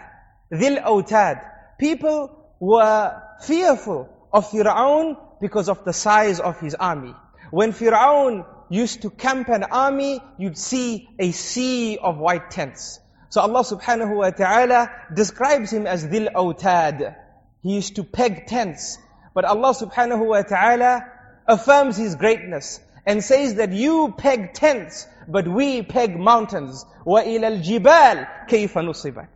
Dhil 0.53 0.77
Awtad. 0.83 1.41
People 1.79 2.29
were 2.59 3.19
fearful 3.41 4.07
of 4.31 4.47
Fir'aun 4.51 5.17
because 5.41 5.69
of 5.69 5.85
the 5.85 5.93
size 5.93 6.39
of 6.39 6.59
his 6.59 6.75
army. 6.75 7.15
When 7.49 7.73
Fir'aun 7.73 8.45
used 8.69 9.01
to 9.01 9.09
camp 9.09 9.49
an 9.49 9.63
army, 9.63 10.21
you'd 10.37 10.57
see 10.59 11.09
a 11.17 11.31
sea 11.31 11.97
of 11.97 12.19
white 12.19 12.51
tents. 12.51 12.99
So 13.30 13.40
Allah 13.40 13.64
subhanahu 13.64 14.16
wa 14.16 14.30
ta'ala 14.30 14.90
describes 15.14 15.72
him 15.72 15.86
as 15.86 16.04
Dhil 16.04 16.32
Awtad. 16.32 17.16
He 17.62 17.74
used 17.74 17.96
to 17.96 18.04
peg 18.04 18.46
tents. 18.46 18.98
But 19.34 19.44
Allah 19.44 19.74
subhanahu 19.74 20.26
wa 20.26 20.42
ta'ala 20.42 21.06
affirms 21.46 21.96
His 21.96 22.16
greatness 22.16 22.80
and 23.06 23.22
says 23.24 23.56
that 23.56 23.72
you 23.72 24.14
peg 24.16 24.54
tents, 24.54 25.06
but 25.28 25.48
we 25.48 25.82
peg 25.82 26.18
mountains. 26.18 26.84
وَإِلَى 27.06 27.62
الْجِبَالِ 27.62 28.48
كَيْفَ 28.48 28.74
نُصِبَتْ 28.74 29.28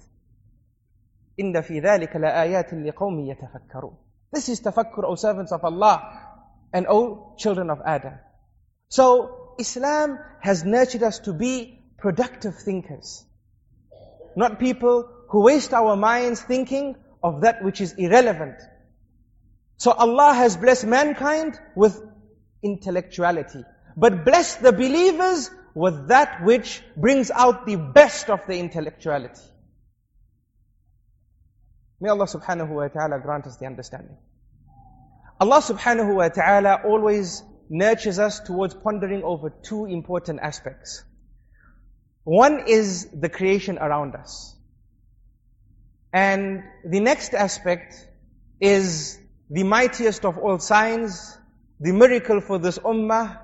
إِنَّ 1.40 1.52
فِي 1.62 1.83
ذَلِكَ 1.83 2.16
لَآيَاتٍ 2.16 2.73
لِقَوْمٍ 2.73 3.26
يَتَفَكَّرُونَ 3.28 3.97
This 4.33 4.49
is 4.49 4.61
tafakkur, 4.61 5.04
O 5.04 5.14
servants 5.14 5.52
of 5.52 5.64
Allah, 5.64 6.02
and 6.73 6.87
O 6.88 7.35
children 7.38 7.71
of 7.71 7.80
Adam. 7.85 8.14
So, 8.88 9.54
Islam 9.59 10.18
has 10.40 10.64
nurtured 10.64 11.02
us 11.02 11.18
to 11.21 11.33
be 11.33 11.80
productive 11.99 12.56
thinkers. 12.56 13.25
Not 14.35 14.59
people 14.59 15.09
who 15.29 15.43
waste 15.43 15.73
our 15.73 15.95
minds 15.95 16.41
thinking 16.41 16.95
of 17.23 17.41
that 17.41 17.63
which 17.63 17.81
is 17.81 17.93
irrelevant. 17.93 18.55
So 19.77 19.91
Allah 19.91 20.33
has 20.33 20.57
blessed 20.57 20.85
mankind 20.85 21.59
with 21.75 22.01
intellectuality. 22.63 23.63
But 23.97 24.25
bless 24.25 24.55
the 24.55 24.71
believers 24.71 25.50
with 25.73 26.09
that 26.09 26.43
which 26.43 26.81
brings 26.95 27.31
out 27.31 27.65
the 27.65 27.77
best 27.77 28.29
of 28.29 28.41
the 28.47 28.57
intellectuality. 28.57 29.41
May 32.00 32.09
Allah 32.09 32.25
subhanahu 32.25 32.69
wa 32.69 32.88
ta'ala 32.88 33.19
grant 33.19 33.45
us 33.45 33.57
the 33.57 33.67
understanding. 33.67 34.17
Allah 35.39 35.61
subhanahu 35.61 36.15
wa 36.15 36.29
ta'ala 36.29 36.81
always 36.85 37.43
nurtures 37.69 38.19
us 38.19 38.39
towards 38.39 38.73
pondering 38.73 39.23
over 39.23 39.50
two 39.50 39.85
important 39.85 40.39
aspects. 40.41 41.03
One 42.24 42.68
is 42.68 43.07
the 43.07 43.29
creation 43.29 43.77
around 43.77 44.16
us. 44.16 44.55
And 46.14 46.64
the 46.86 47.00
next 47.00 47.34
aspect 47.34 47.96
is 48.60 49.18
the 49.50 49.64
mightiest 49.64 50.25
of 50.25 50.38
all 50.38 50.60
signs, 50.60 51.38
the 51.79 51.94
miracle 51.94 52.42
for 52.42 52.60
this 52.60 52.77
ummah, 52.79 53.40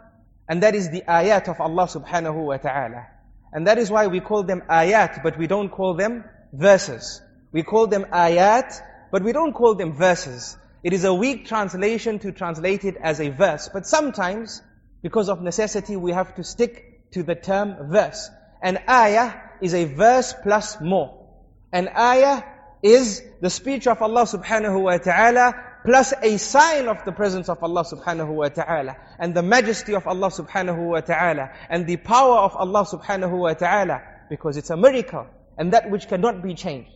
and 0.48 0.64
that 0.64 0.76
is 0.76 0.90
the 0.92 1.02
ayat 1.08 1.48
of 1.50 1.60
Allah 1.60 1.88
subhanahu 1.88 2.46
wa 2.46 2.58
ta'ala. 2.58 3.08
And 3.52 3.68
that 3.68 3.78
is 3.78 3.90
why 3.90 4.08
we 4.08 4.20
call 4.20 4.44
them 4.44 4.62
ayat, 4.70 5.24
but 5.24 5.38
we 5.38 5.48
don't 5.48 5.70
call 5.70 5.96
them 5.96 6.24
verses. 6.54 7.22
We 7.52 7.64
call 7.64 7.88
them 7.88 8.06
ayat, 8.12 8.80
but 9.12 9.24
we 9.24 9.32
don't 9.32 9.54
call 9.54 9.76
them 9.76 9.94
verses. 9.94 10.58
It 10.84 10.94
is 10.94 11.04
a 11.04 11.14
weak 11.14 11.48
translation 11.48 12.20
to 12.20 12.32
translate 12.32 12.86
it 12.86 12.96
as 13.02 13.20
a 13.20 13.30
verse. 13.30 13.70
But 13.74 13.88
sometimes, 13.88 14.62
because 15.02 15.30
of 15.30 15.42
necessity, 15.42 15.96
we 15.96 16.12
have 16.12 16.36
to 16.36 16.44
stick 16.44 17.12
to 17.12 17.24
the 17.24 17.36
term 17.36 17.90
verse. 17.90 18.30
An 18.62 18.80
ayah 18.90 19.34
is 19.62 19.74
a 19.74 19.86
verse 19.86 20.34
plus 20.44 20.80
more. 20.82 21.28
An 21.72 21.90
ayah 21.90 22.44
is 22.84 23.22
the 23.42 23.50
speech 23.50 23.88
of 23.88 24.02
Allah 24.02 24.24
subhanahu 24.24 24.84
wa 24.84 24.98
ta'ala 24.98 25.54
plus 25.86 26.14
a 26.22 26.38
sign 26.38 26.88
of 26.88 27.04
the 27.06 27.12
presence 27.12 27.50
of 27.50 27.64
Allah 27.64 27.84
subhanahu 27.84 28.30
wa 28.30 28.50
ta'ala 28.50 28.98
and 29.20 29.34
the 29.36 29.42
majesty 29.42 29.96
of 29.96 30.08
Allah 30.08 30.30
subhanahu 30.30 30.90
wa 30.90 31.00
ta'ala 31.02 31.52
and 31.70 31.88
the 31.88 31.98
power 31.98 32.38
of 32.40 32.56
Allah 32.56 32.86
subhanahu 32.86 33.38
wa 33.38 33.54
ta'ala 33.54 34.02
because 34.30 34.58
it's 34.58 34.70
a 34.70 34.78
miracle 34.78 35.26
and 35.58 35.74
that 35.74 35.90
which 35.90 36.08
cannot 36.08 36.44
be 36.44 36.54
changed. 36.54 36.92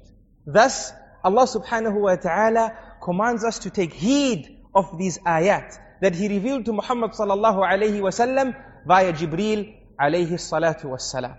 Thus, 0.45 0.91
Allah 1.24 1.45
subhanahu 1.45 2.00
wa 2.02 2.15
ta'ala 2.15 2.78
commands 3.02 3.43
us 3.43 3.60
to 3.60 3.69
take 3.69 3.93
heed 3.93 4.60
of 4.74 4.97
these 4.97 5.17
ayat 5.19 5.78
that 6.02 6.15
He 6.15 6.28
revealed 6.28 6.65
to 6.65 6.74
Muhammad 6.74 7.12
sallallahu 7.12 7.62
alayhi 7.63 8.02
wasallam 8.02 8.56
via 8.86 9.13
Jibreel 9.13 9.76
alayhi 10.00 10.34
salatu 10.34 10.86
wassalam. 10.86 11.38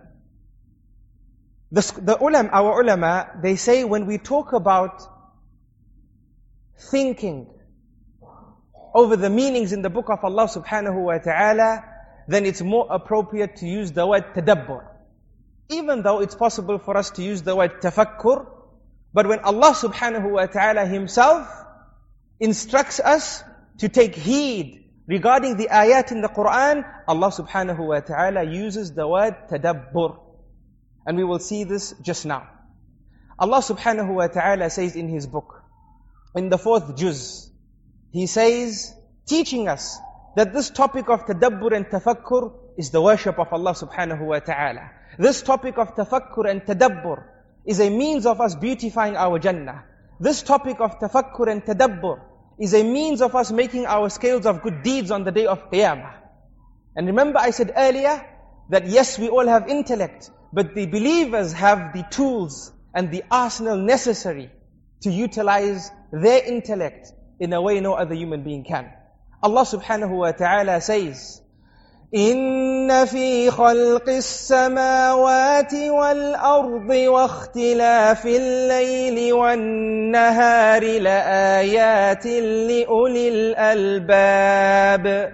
The, 1.73 1.81
the 2.03 2.17
ulam, 2.17 2.51
our 2.53 2.83
ulama, 2.83 3.31
they 3.43 3.57
say 3.57 3.83
when 3.85 4.05
we 4.07 4.19
talk 4.19 4.53
about 4.53 5.01
thinking 6.91 7.49
over 8.95 9.17
the 9.17 9.31
meanings 9.31 9.73
in 9.73 9.81
the 9.81 9.89
book 9.89 10.11
of 10.11 10.23
Allah 10.23 10.49
subhanahu 10.49 11.03
wa 11.03 11.17
ta'ala, 11.17 11.83
then 12.29 12.45
it's 12.45 12.61
more 12.61 12.87
appropriate 12.91 13.57
to 13.57 13.67
use 13.67 13.91
the 13.93 14.07
word 14.07 14.35
tadabbur. 14.35 14.85
Even 15.71 16.03
though 16.03 16.21
it's 16.21 16.35
possible 16.35 16.79
for 16.79 16.99
us 16.99 17.09
to 17.13 17.23
use 17.23 17.41
the 17.41 17.57
word 17.57 17.81
tafakkur, 17.81 18.47
but 19.15 19.27
when 19.27 19.39
Allah 19.41 19.73
subhanahu 19.73 20.31
wa 20.31 20.45
ta'ala 20.45 20.85
himself 20.85 21.49
instructs 22.39 23.01
us 23.01 23.43
to 23.79 23.89
take 23.89 24.15
heed 24.15 24.91
regarding 25.07 25.57
the 25.57 25.69
ayat 25.69 26.13
in 26.13 26.21
the 26.21 26.29
Quran, 26.29 26.85
Allah 27.09 27.31
subhanahu 27.31 27.87
wa 27.87 28.01
ta'ala 28.01 28.43
uses 28.43 28.93
the 28.93 29.09
word 29.09 29.37
tadabbur. 29.49 30.32
And 31.07 31.17
we 31.17 31.25
will 31.25 31.39
see 31.39 31.65
this 31.65 31.95
just 32.03 32.27
now. 32.27 32.49
Allah 33.39 33.59
subhanahu 33.59 34.15
wa 34.15 34.27
ta'ala 34.29 34.71
says 34.71 34.95
in 34.95 35.09
His 35.09 35.27
book, 35.27 35.63
in 36.37 36.49
the 36.49 36.59
fourth 36.59 36.97
juz, 36.97 37.51
He 38.13 38.27
says, 38.27 38.95
teaching 39.27 39.69
us 39.69 39.99
that 40.37 40.53
this 40.53 40.71
topic 40.71 41.09
of 41.09 41.27
tadabbur 41.27 41.75
and 41.75 41.87
tafakkur 41.87 42.53
is 42.79 42.91
the 42.91 43.03
worship 43.03 43.39
of 43.39 43.53
Allah 43.53 43.73
subhanahu 43.73 44.27
wa 44.27 44.39
ta'ala. 44.39 44.91
This 45.19 45.43
topic 45.43 45.77
of 45.79 45.95
tafakkur 45.95 46.49
and 46.49 46.63
tadabbur 46.63 47.25
is 47.67 47.81
a 47.81 47.91
means 47.91 48.27
of 48.27 48.41
us 48.41 48.55
beautifying 48.55 49.17
our 49.17 49.39
Jannah. 49.39 49.85
This 50.21 50.43
topic 50.43 50.81
of 50.81 50.99
tafakkur 50.99 51.51
and 51.51 51.63
tadabbur 51.65 52.21
is 52.59 52.75
a 52.75 52.83
means 52.83 53.21
of 53.21 53.35
us 53.35 53.51
making 53.51 53.87
our 53.87 54.09
scales 54.09 54.47
of 54.47 54.63
good 54.63 54.83
deeds 54.83 55.11
on 55.11 55.25
the 55.25 55.33
day 55.33 55.47
of 55.47 55.71
Qiyamah. 55.71 56.15
And 56.97 57.07
remember 57.07 57.39
I 57.39 57.51
said 57.51 57.73
earlier 57.77 58.25
that 58.71 58.87
yes, 58.87 59.19
we 59.19 59.29
all 59.29 59.47
have 59.47 59.69
intellect, 59.69 60.31
but 60.54 60.76
the 60.76 60.86
believers 60.86 61.54
have 61.54 61.94
the 61.94 62.04
tools 62.10 62.72
and 62.94 63.12
the 63.12 63.24
arsenal 63.30 63.78
necessary 63.78 64.50
to 65.02 65.12
utilize 65.12 65.92
their 66.12 66.44
intellect 66.44 67.12
in 67.40 67.54
a 67.54 67.62
way 67.62 67.80
no 67.80 67.94
other 67.94 68.16
human 68.16 68.44
being 68.44 68.64
can. 68.64 68.92
Allah 69.44 69.62
subhanahu 69.62 70.18
wa 70.18 70.32
ta'ala 70.32 70.82
says, 70.82 71.42
إن 72.16 73.06
في 73.06 73.52
خلق 73.52 74.10
السماوات 74.10 75.74
والأرض 75.74 76.90
واختلاف 76.90 78.26
الليل 78.26 79.34
والنهار 79.34 80.84
لآيات 80.84 82.26
لأولي 82.26 83.30
الألباب 83.30 85.34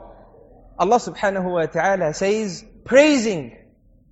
Allah 0.80 0.96
subhanahu 0.96 1.52
wa 1.52 1.66
ta'ala 1.66 2.12
says, 2.14 2.64
praising 2.84 3.56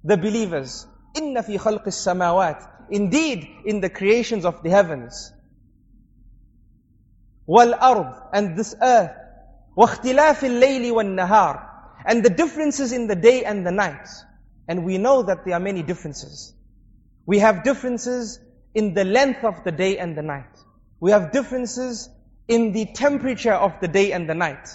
the 0.02 0.16
believers, 0.16 0.86
إِنَّ 1.14 1.36
فِي 1.36 1.58
خَلْقِ 1.58 1.84
السَّمَاوَاتِ 1.86 2.68
Indeed, 2.90 3.48
in 3.64 3.80
the 3.80 3.90
creations 3.90 4.44
of 4.44 4.62
the 4.62 4.70
heavens, 4.70 5.32
وَالْأَرْض 7.48 8.30
And 8.32 8.56
this 8.56 8.74
earth, 8.80 9.12
وَاخْتِلَافِ 9.76 10.40
اللَّيْلِ 10.40 10.90
وَالنَّهَارِ 10.90 11.68
And 12.06 12.24
the 12.24 12.30
differences 12.30 12.92
in 12.92 13.06
the 13.06 13.16
day 13.16 13.44
and 13.44 13.66
the 13.66 13.72
night. 13.72 14.08
And 14.66 14.84
we 14.84 14.98
know 14.98 15.22
that 15.22 15.44
there 15.44 15.54
are 15.54 15.60
many 15.60 15.82
differences. 15.82 16.54
We 17.26 17.38
have 17.40 17.64
differences 17.64 18.40
in 18.74 18.94
the 18.94 19.04
length 19.04 19.44
of 19.44 19.64
the 19.64 19.72
day 19.72 19.98
and 19.98 20.16
the 20.16 20.22
night. 20.22 20.58
We 21.00 21.10
have 21.10 21.32
differences 21.32 22.08
in 22.48 22.72
the 22.72 22.86
temperature 22.86 23.52
of 23.52 23.80
the 23.80 23.88
day 23.88 24.12
and 24.12 24.28
the 24.28 24.34
night. 24.34 24.68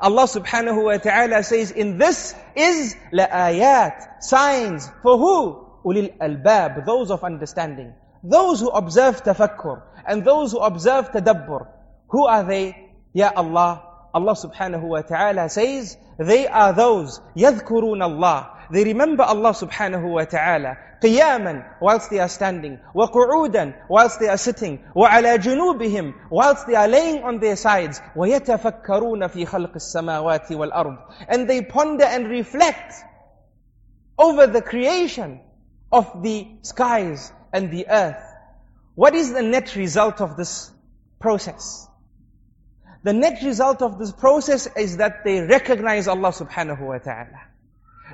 Allah 0.00 0.24
subhanahu 0.24 0.84
wa 0.84 0.96
ta'ala 0.98 1.42
says, 1.42 1.72
in 1.72 1.98
this 1.98 2.34
is 2.54 2.94
ayat 3.12 4.22
signs. 4.22 4.88
For 5.02 5.18
who? 5.18 5.66
Ulil 5.84 6.16
albab, 6.18 6.86
those 6.86 7.10
of 7.10 7.24
understanding. 7.24 7.94
Those 8.22 8.60
who 8.60 8.68
observe 8.68 9.22
tafakkur, 9.24 9.82
and 10.06 10.24
those 10.24 10.52
who 10.52 10.58
observe 10.58 11.10
tadabbur. 11.10 11.66
Who 12.08 12.26
are 12.26 12.44
they? 12.44 12.90
Ya 13.12 13.32
Allah. 13.34 13.82
Allah 14.14 14.32
subhanahu 14.32 14.82
wa 14.82 15.02
ta'ala 15.02 15.48
says, 15.48 15.96
they 16.18 16.46
are 16.46 16.72
those, 16.72 17.20
يذكرون 17.36 18.02
Allah. 18.02 18.51
they 18.71 18.83
remember 18.83 19.23
Allah 19.23 19.51
subhanahu 19.51 20.13
wa 20.13 20.25
ta'ala. 20.25 20.77
Qiyaman, 21.01 21.65
whilst 21.81 22.09
they 22.09 22.19
are 22.19 22.29
standing. 22.29 22.79
Wa 22.93 23.07
qu'udan, 23.07 23.75
whilst 23.89 24.19
they 24.19 24.27
are 24.27 24.37
sitting. 24.37 24.83
Wa 24.95 25.09
ala 25.11 25.37
junubihim, 25.37 26.13
whilst 26.29 26.67
they 26.67 26.75
are 26.75 26.87
laying 26.87 27.23
on 27.23 27.39
their 27.39 27.55
sides. 27.55 28.01
Wa 28.15 28.25
yatafakkaruna 28.25 29.29
fi 29.31 29.45
khalq 29.45 29.75
as-samawati 29.75 30.57
wal 30.57 30.71
ard. 30.71 30.97
And 31.27 31.49
they 31.49 31.61
ponder 31.61 32.05
and 32.05 32.27
reflect 32.29 32.93
over 34.17 34.47
the 34.47 34.61
creation 34.61 35.41
of 35.91 36.23
the 36.23 36.47
skies 36.61 37.31
and 37.51 37.71
the 37.71 37.87
earth. 37.89 38.23
What 38.95 39.15
is 39.15 39.33
the 39.33 39.41
net 39.41 39.75
result 39.75 40.21
of 40.21 40.37
this 40.37 40.71
process? 41.19 41.87
The 43.03 43.13
net 43.13 43.43
result 43.43 43.81
of 43.81 43.99
this 43.99 44.11
process 44.13 44.67
is 44.77 44.97
that 44.97 45.25
they 45.25 45.41
recognize 45.41 46.07
Allah 46.07 46.29
subhanahu 46.29 46.79
wa 46.79 46.97
ta'ala. 46.99 47.52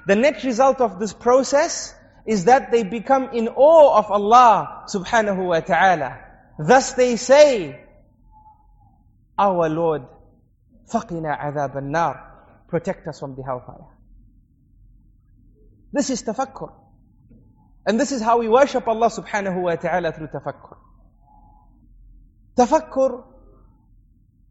The 0.07 0.17
net 0.17 0.45
result 0.45 0.81
of 0.81 0.99
this 0.99 1.13
process 1.13 1.95
is 2.27 2.45
that 2.47 2.71
they 2.71 2.83
become 2.85 3.31
in 3.33 3.49
awe 3.49 3.99
of 3.99 4.11
Allah 4.11 4.85
subhanahu 4.89 5.47
wa 5.47 5.61
ta'ala. 5.61 6.19
Thus 6.59 6.93
they 6.93 7.17
say, 7.17 7.81
Our 9.39 9.69
Lord, 9.69 10.03
فَقِنَا 10.93 11.41
عَذَابَ 11.41 11.77
النَّارِ 11.77 12.21
Protect 12.69 13.07
us 13.09 13.21
from 13.21 13.37
the 13.37 13.43
hellfire. 13.43 13.87
This 15.93 16.11
is 16.11 16.23
tafakkur. 16.23 16.73
And 17.87 18.01
this 18.01 18.13
is 18.13 18.23
how 18.23 18.39
we 18.39 18.49
worship 18.49 18.89
Allah 18.89 19.11
subhanahu 19.11 19.63
wa 19.63 19.77
ta'ala 19.77 20.13
through 20.13 20.29
tafakkur. 20.29 20.77
Tafakkur 22.57 23.25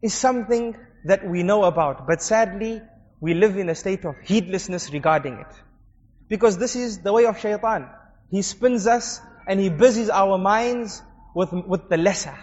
is 0.02 0.14
something 0.14 0.76
that 1.04 1.28
we 1.28 1.42
know 1.42 1.64
about, 1.64 2.06
but 2.06 2.22
sadly, 2.22 2.80
we 3.21 3.33
live 3.33 3.57
in 3.57 3.69
a 3.69 3.75
state 3.75 4.05
of 4.05 4.15
heedlessness 4.23 4.91
regarding 4.93 5.33
it. 5.33 5.53
Because 6.27 6.57
this 6.57 6.75
is 6.75 6.99
the 6.99 7.11
way 7.11 7.25
of 7.25 7.39
shaitan. 7.39 7.89
He 8.29 8.41
spins 8.41 8.87
us 8.87 9.19
and 9.47 9.59
he 9.59 9.69
busies 9.69 10.09
our 10.09 10.37
minds 10.37 11.01
with, 11.33 11.51
with 11.51 11.89
the 11.89 11.97
lesser. 11.97 12.37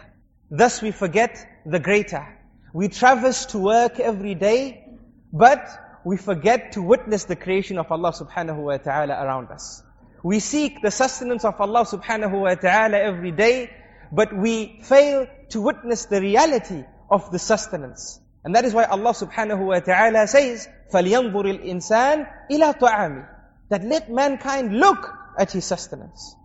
Thus 0.51 0.83
we 0.83 0.91
forget 0.91 1.63
the 1.65 1.79
greater. 1.79 2.27
We 2.73 2.89
traverse 2.89 3.47
to 3.47 3.59
work 3.59 4.01
every 4.01 4.35
day, 4.35 4.85
but 5.33 5.67
we 6.05 6.17
forget 6.17 6.73
to 6.73 6.83
witness 6.83 7.25
the 7.25 7.37
creation 7.37 7.79
of 7.79 7.91
Allah 7.91 8.13
subhanahu 8.13 8.57
wa 8.57 8.77
ta'ala 8.77 9.15
around 9.15 9.51
us. 9.51 9.83
We 10.23 10.41
seek 10.41 10.83
the 10.83 10.91
sustenance 10.91 11.45
of 11.45 11.61
Allah 11.61 11.85
subhanahu 11.85 12.41
wa 12.41 12.55
ta'ala 12.55 12.99
every 12.99 13.33
day, 13.33 13.71
but 14.13 14.37
we 14.37 14.81
fail 14.83 15.27
to 15.51 15.61
witness 15.61 16.07
the 16.07 16.21
reality 16.21 16.85
of 17.11 17.31
the 17.31 17.39
sustenance. 17.39 18.21
And 18.46 18.56
that 18.56 18.66
is 18.66 18.74
why 18.74 18.86
Allah 18.86 19.12
subhanahu 19.14 19.66
wa 19.68 19.80
ta'ala 19.80 20.28
says, 20.28 20.68
فَلْيَنْظُرِ 20.92 21.62
الْإِنسَانِ 21.62 22.28
إِلَىٰ 22.50 22.80
طَعَامِ 22.80 23.28
That 23.70 23.84
let 23.84 24.12
mankind 24.12 24.78
look 24.78 25.08
at 25.38 25.52
his 25.52 25.66
sustenance. 25.66 26.36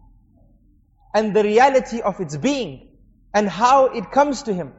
And 1.15 1.35
the 1.35 1.43
reality 1.43 2.01
of 2.01 2.21
its 2.21 2.37
being. 2.37 2.89
And 3.33 3.49
how 3.49 3.87
it 3.87 4.11
comes 4.13 4.45
to 4.45 4.55
him. 4.55 4.73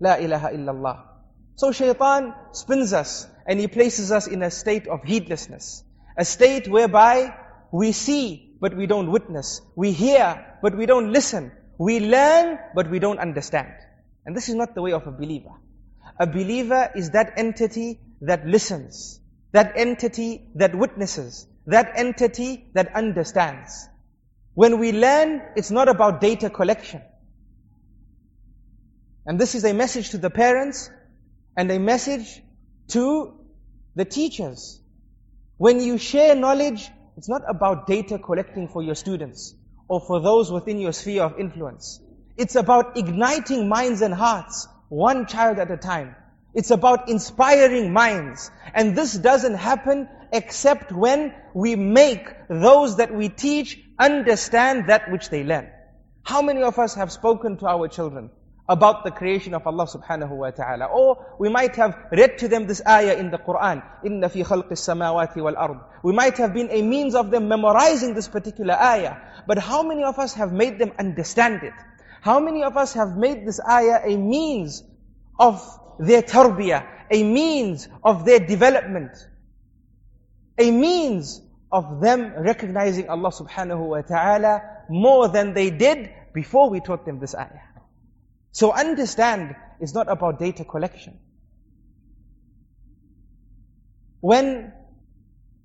La 0.00 0.16
ilaha 0.16 0.48
illallah. 0.48 1.04
So 1.56 1.72
shaitan 1.72 2.34
spins 2.52 2.92
us 2.92 3.26
and 3.46 3.60
he 3.60 3.68
places 3.68 4.10
us 4.12 4.26
in 4.26 4.42
a 4.42 4.50
state 4.50 4.86
of 4.88 5.02
heedlessness. 5.04 5.84
A 6.16 6.24
state 6.24 6.68
whereby 6.68 7.34
we 7.72 7.92
see 7.92 8.56
but 8.60 8.76
we 8.76 8.86
don't 8.86 9.10
witness. 9.10 9.60
We 9.76 9.92
hear 9.92 10.58
but 10.62 10.76
we 10.76 10.86
don't 10.86 11.12
listen. 11.12 11.52
We 11.78 12.00
learn 12.00 12.58
but 12.74 12.90
we 12.90 12.98
don't 12.98 13.18
understand. 13.18 13.72
And 14.26 14.36
this 14.36 14.48
is 14.48 14.54
not 14.54 14.74
the 14.74 14.82
way 14.82 14.92
of 14.92 15.06
a 15.06 15.10
believer. 15.10 15.54
A 16.19 16.27
believer 16.27 16.91
is 16.95 17.11
that 17.11 17.33
entity 17.37 17.99
that 18.21 18.47
listens, 18.47 19.19
that 19.51 19.73
entity 19.75 20.49
that 20.55 20.75
witnesses, 20.75 21.47
that 21.67 21.93
entity 21.95 22.69
that 22.73 22.95
understands. 22.95 23.87
When 24.53 24.79
we 24.79 24.91
learn, 24.91 25.41
it's 25.55 25.69
not 25.69 25.87
about 25.87 26.19
data 26.19 26.49
collection. 26.49 27.01
And 29.25 29.39
this 29.39 29.53
is 29.53 29.63
a 29.65 29.73
message 29.73 30.11
to 30.11 30.17
the 30.17 30.29
parents 30.29 30.89
and 31.55 31.69
a 31.69 31.77
message 31.77 32.41
to 32.89 33.33
the 33.95 34.05
teachers. 34.05 34.81
When 35.57 35.81
you 35.81 35.97
share 35.97 36.33
knowledge, 36.33 36.89
it's 37.17 37.27
not 37.27 37.41
about 37.47 37.87
data 37.87 38.17
collecting 38.17 38.67
for 38.69 38.81
your 38.81 38.95
students 38.95 39.53
or 39.87 39.99
for 39.99 40.21
those 40.21 40.51
within 40.51 40.79
your 40.79 40.93
sphere 40.93 41.23
of 41.23 41.39
influence. 41.39 41.99
It's 42.37 42.55
about 42.55 42.97
igniting 42.97 43.67
minds 43.67 44.01
and 44.01 44.13
hearts, 44.13 44.67
one 44.88 45.26
child 45.26 45.58
at 45.58 45.70
a 45.70 45.76
time. 45.76 46.16
It's 46.54 46.70
about 46.70 47.08
inspiring 47.08 47.92
minds. 47.92 48.50
And 48.74 48.96
this 48.96 49.14
doesn't 49.14 49.54
happen 49.54 50.08
except 50.32 50.92
when 50.92 51.34
we 51.54 51.76
make 51.76 52.26
those 52.48 52.96
that 52.96 53.14
we 53.14 53.28
teach 53.28 53.78
understand 53.98 54.88
that 54.88 55.10
which 55.10 55.30
they 55.30 55.44
learn. 55.44 55.70
How 56.24 56.42
many 56.42 56.62
of 56.62 56.78
us 56.78 56.94
have 56.94 57.10
spoken 57.10 57.56
to 57.58 57.66
our 57.66 57.88
children 57.88 58.30
about 58.68 59.02
the 59.04 59.10
creation 59.10 59.54
of 59.54 59.66
Allah 59.66 59.86
subhanahu 59.86 60.30
wa 60.30 60.50
ta'ala? 60.50 60.86
Or 60.86 61.36
we 61.38 61.48
might 61.48 61.76
have 61.76 61.96
read 62.12 62.38
to 62.38 62.48
them 62.48 62.66
this 62.66 62.82
ayah 62.86 63.14
in 63.16 63.30
the 63.30 63.38
Quran, 63.38 63.82
إِنَّ 64.04 64.22
فِي 64.24 64.44
خَلْقِ 64.44 64.68
السَّمَاوَاتِ 64.70 65.34
وَالْأَرْضِ 65.34 65.80
We 66.02 66.12
might 66.12 66.38
have 66.38 66.54
been 66.54 66.70
a 66.70 66.82
means 66.82 67.14
of 67.14 67.30
them 67.30 67.48
memorizing 67.48 68.14
this 68.14 68.28
particular 68.28 68.74
ayah. 68.74 69.16
But 69.46 69.58
how 69.58 69.82
many 69.82 70.04
of 70.04 70.18
us 70.18 70.34
have 70.34 70.52
made 70.52 70.78
them 70.78 70.92
understand 70.98 71.62
it? 71.62 71.74
How 72.27 72.41
many 72.41 72.61
of 72.63 72.75
us 72.75 72.91
have 72.91 73.15
made 73.15 73.47
this 73.47 73.57
ayah 73.65 74.01
a 74.03 74.17
means 74.17 74.83
of 75.39 75.63
their 75.97 76.21
tarbiyah, 76.21 76.85
a 77.09 77.23
means 77.23 77.87
of 78.03 78.25
their 78.25 78.39
development, 78.39 79.11
a 80.57 80.69
means 80.69 81.41
of 81.71 82.01
them 82.01 82.33
recognizing 82.37 83.07
Allah 83.07 83.31
subhanahu 83.31 83.79
wa 83.79 84.01
ta'ala 84.01 84.61
more 84.89 85.29
than 85.29 85.53
they 85.53 85.69
did 85.69 86.09
before 86.33 86.69
we 86.69 86.81
taught 86.81 87.05
them 87.05 87.21
this 87.21 87.33
ayah. 87.33 87.63
So 88.51 88.73
understand, 88.73 89.55
it's 89.79 89.93
not 89.93 90.11
about 90.11 90.37
data 90.37 90.65
collection. 90.65 91.17
When, 94.19 94.73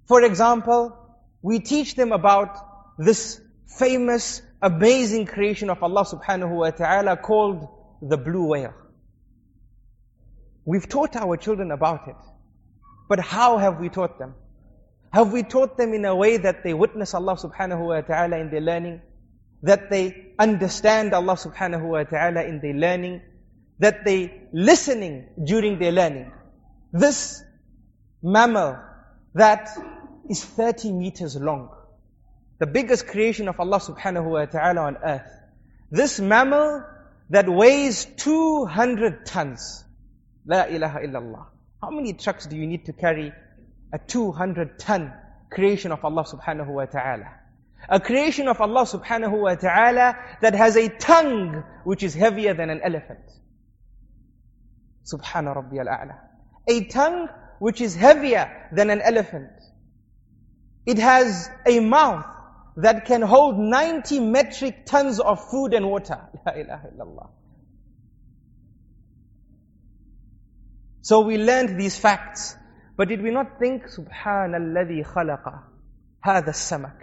for 0.07 0.23
example, 0.23 0.97
we 1.43 1.59
teach 1.59 1.97
them 1.97 2.13
about 2.13 2.57
this 2.99 3.41
famous 3.67 4.43
amazing 4.63 5.27
creation 5.27 5.71
of 5.71 5.83
Allah 5.83 6.05
subhanahu 6.05 6.55
wa 6.55 6.71
ta'ala 6.71 7.17
called 7.17 7.67
the 8.01 8.17
blue 8.17 8.47
whale. 8.47 8.75
We've 10.65 10.89
taught 10.89 11.17
our 11.17 11.37
children 11.37 11.73
about 11.73 12.07
it. 12.09 12.17
But 13.09 13.19
how 13.19 13.59
have 13.59 13.81
we 13.81 13.89
taught 13.89 14.19
them? 14.19 14.35
Have 15.13 15.33
we 15.33 15.43
taught 15.43 15.77
them 15.77 15.93
in 15.93 16.05
a 16.05 16.15
way 16.15 16.37
that 16.37 16.63
they 16.63 16.73
witness 16.73 17.13
Allah 17.13 17.37
subhanahu 17.37 17.87
wa 17.87 18.01
ta'ala 18.01 18.39
in 18.39 18.51
their 18.51 18.61
learning? 18.61 19.03
That 19.63 19.91
they 19.91 20.33
understand 20.39 21.13
Allah 21.13 21.35
subhanahu 21.35 21.83
wa 21.83 22.05
ta'ala 22.05 22.45
in 22.45 22.61
their 22.61 22.75
learning? 22.75 23.21
That 23.81 24.05
they 24.05 24.49
listening 24.53 25.29
during 25.45 25.79
their 25.79 25.93
learning? 25.93 26.33
This 26.93 27.43
mammal 28.23 28.79
that 29.35 29.69
is 30.31 30.45
30 30.45 30.93
meters 30.93 31.37
long 31.37 31.71
the 32.63 32.67
biggest 32.69 33.09
creation 33.09 33.49
of 33.49 33.59
Allah 33.59 33.81
subhanahu 33.81 34.25
wa 34.25 34.45
ta'ala 34.45 34.83
on 34.83 34.97
earth. 35.05 35.29
This 35.91 36.21
mammal 36.21 36.85
that 37.29 37.49
weighs 37.49 38.05
200 38.05 39.27
tons. 39.27 39.83
La 40.47 40.67
ilaha 40.67 41.01
illallah. 41.01 41.47
How 41.83 41.91
many 41.91 42.13
trucks 42.13 42.47
do 42.47 42.57
you 42.57 42.69
need 42.69 42.85
to 42.85 42.93
carry 42.93 43.33
a 43.93 43.99
200 43.99 44.79
ton 44.79 45.13
creation 45.51 45.91
of 45.91 46.05
Allah 46.05 46.23
subhanahu 46.23 46.69
wa 46.69 46.85
ta'ala? 46.85 47.31
A 47.89 47.99
creation 47.99 48.47
of 48.47 48.61
Allah 48.61 48.83
subhanahu 48.83 49.41
wa 49.41 49.57
ta'ala 49.57 50.15
that 50.41 50.55
has 50.55 50.77
a 50.77 50.89
tongue 50.89 51.65
which 51.83 52.05
is 52.05 52.15
heavier 52.15 52.55
than 52.55 52.71
an 52.71 52.81
elephant. 52.81 53.27
Subhana 55.13 55.57
Rabbi 55.57 55.79
al-A'la. 55.79 56.15
A 56.69 56.85
tongue 56.85 57.27
which 57.59 57.81
is 57.81 57.97
heavier 57.97 58.71
than 58.71 58.91
an 58.91 59.01
elephant. 59.01 59.51
It 60.87 60.99
has 60.99 61.51
a 61.67 61.81
mouth 61.81 62.27
that 62.77 63.05
can 63.05 63.23
hold 63.23 63.59
90 63.59 64.21
metric 64.21 64.87
tons 64.87 65.21
of 65.21 65.51
food 65.51 65.75
and 65.75 65.89
water. 65.89 66.21
La 66.47 66.53
ilaha 66.53 66.89
illallah. 66.89 67.31
So 71.03 71.21
we 71.21 71.37
learned 71.37 71.81
these 71.81 71.99
facts. 71.99 72.57
But 72.97 73.09
did 73.09 73.23
we 73.23 73.31
not 73.31 73.59
think, 73.59 73.85
Subhanalladhi 73.87 75.05
khalaqa 75.05 75.63
hadha 76.25 76.51
samak. 76.51 76.95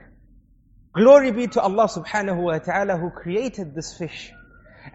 Glory 0.93 1.32
be 1.32 1.47
to 1.47 1.62
Allah 1.62 1.88
subhanahu 1.88 2.41
wa 2.41 2.58
ta'ala 2.58 2.97
who 2.97 3.10
created 3.10 3.75
this 3.75 3.95
fish. 3.95 4.32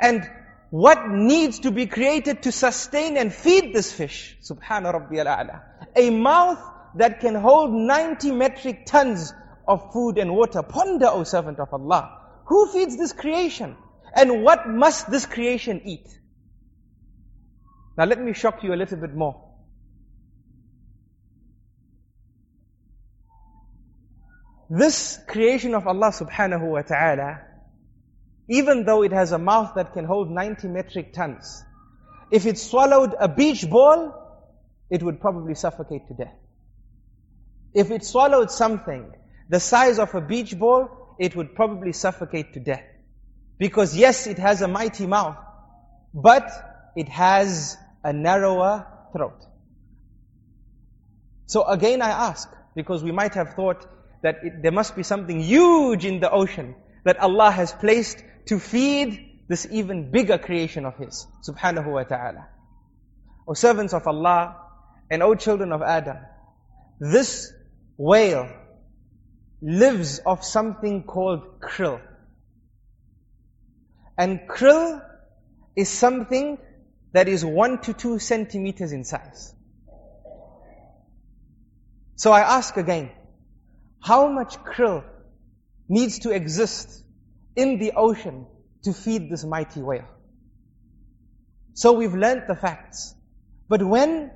And 0.00 0.28
what 0.70 1.08
needs 1.08 1.60
to 1.60 1.70
be 1.70 1.86
created 1.86 2.42
to 2.44 2.52
sustain 2.52 3.16
and 3.16 3.32
feed 3.32 3.74
this 3.74 3.92
fish? 3.92 4.36
Subhana 4.42 4.92
Rabbi 4.92 5.18
al 5.18 5.62
A 5.94 6.10
mouth 6.10 6.58
that 6.96 7.20
can 7.20 7.34
hold 7.34 7.72
90 7.72 8.32
metric 8.32 8.86
tons 8.86 9.32
of 9.66 9.92
food 9.92 10.18
and 10.18 10.34
water. 10.34 10.62
Ponder, 10.62 11.08
O 11.08 11.24
servant 11.24 11.58
of 11.58 11.72
Allah. 11.72 12.20
Who 12.46 12.66
feeds 12.72 12.96
this 12.96 13.12
creation? 13.12 13.76
And 14.14 14.42
what 14.44 14.68
must 14.68 15.10
this 15.10 15.26
creation 15.26 15.80
eat? 15.84 16.08
Now 17.96 18.04
let 18.04 18.20
me 18.20 18.32
shock 18.32 18.62
you 18.62 18.74
a 18.74 18.76
little 18.76 18.98
bit 18.98 19.14
more. 19.14 19.40
This 24.70 25.18
creation 25.28 25.74
of 25.74 25.86
Allah 25.86 26.10
subhanahu 26.10 26.68
wa 26.70 26.82
ta'ala, 26.82 27.40
even 28.48 28.84
though 28.84 29.02
it 29.02 29.12
has 29.12 29.32
a 29.32 29.38
mouth 29.38 29.74
that 29.76 29.92
can 29.92 30.04
hold 30.04 30.30
90 30.30 30.68
metric 30.68 31.12
tons, 31.12 31.62
if 32.30 32.46
it 32.46 32.58
swallowed 32.58 33.14
a 33.18 33.28
beach 33.28 33.68
ball, 33.68 34.12
it 34.90 35.02
would 35.02 35.20
probably 35.20 35.54
suffocate 35.54 36.08
to 36.08 36.14
death. 36.14 36.34
If 37.74 37.90
it 37.90 38.04
swallowed 38.04 38.50
something 38.50 39.12
the 39.48 39.60
size 39.60 39.98
of 39.98 40.14
a 40.14 40.20
beach 40.20 40.58
ball, 40.58 41.16
it 41.18 41.36
would 41.36 41.54
probably 41.54 41.92
suffocate 41.92 42.54
to 42.54 42.60
death. 42.60 42.84
Because 43.58 43.96
yes, 43.96 44.26
it 44.26 44.38
has 44.38 44.62
a 44.62 44.68
mighty 44.68 45.06
mouth, 45.06 45.36
but 46.12 46.50
it 46.96 47.08
has 47.08 47.76
a 48.02 48.12
narrower 48.12 48.86
throat. 49.12 49.40
So 51.46 51.64
again 51.64 52.02
I 52.02 52.10
ask, 52.10 52.48
because 52.74 53.04
we 53.04 53.12
might 53.12 53.34
have 53.34 53.54
thought 53.54 53.86
that 54.22 54.36
it, 54.42 54.62
there 54.62 54.72
must 54.72 54.96
be 54.96 55.02
something 55.02 55.40
huge 55.40 56.04
in 56.04 56.20
the 56.20 56.30
ocean 56.30 56.74
that 57.04 57.18
Allah 57.20 57.50
has 57.50 57.72
placed 57.72 58.24
to 58.46 58.58
feed 58.58 59.42
this 59.48 59.66
even 59.70 60.10
bigger 60.10 60.38
creation 60.38 60.86
of 60.86 60.96
His, 60.96 61.26
subhanahu 61.46 61.92
wa 61.92 62.02
ta'ala. 62.02 62.48
O 63.46 63.52
servants 63.52 63.92
of 63.92 64.06
Allah, 64.06 64.56
and 65.10 65.22
O 65.22 65.34
children 65.34 65.70
of 65.72 65.82
Adam, 65.82 66.16
this 66.98 67.52
whale 67.98 68.48
lives 69.64 70.20
off 70.26 70.44
something 70.44 71.04
called 71.04 71.58
krill. 71.58 71.98
And 74.18 74.40
krill 74.40 75.02
is 75.74 75.88
something 75.88 76.58
that 77.14 77.28
is 77.28 77.44
one 77.44 77.80
to 77.82 77.94
two 77.94 78.18
centimeters 78.18 78.92
in 78.92 79.04
size. 79.04 79.54
So 82.16 82.30
I 82.30 82.40
ask 82.40 82.76
again, 82.76 83.10
how 84.02 84.28
much 84.28 84.58
krill 84.58 85.02
needs 85.88 86.18
to 86.20 86.30
exist 86.30 87.02
in 87.56 87.78
the 87.78 87.92
ocean 87.96 88.46
to 88.82 88.92
feed 88.92 89.30
this 89.30 89.44
mighty 89.44 89.80
whale? 89.80 90.08
So 91.72 91.94
we've 91.94 92.14
learnt 92.14 92.48
the 92.48 92.54
facts. 92.54 93.14
But 93.68 93.82
when 93.82 94.30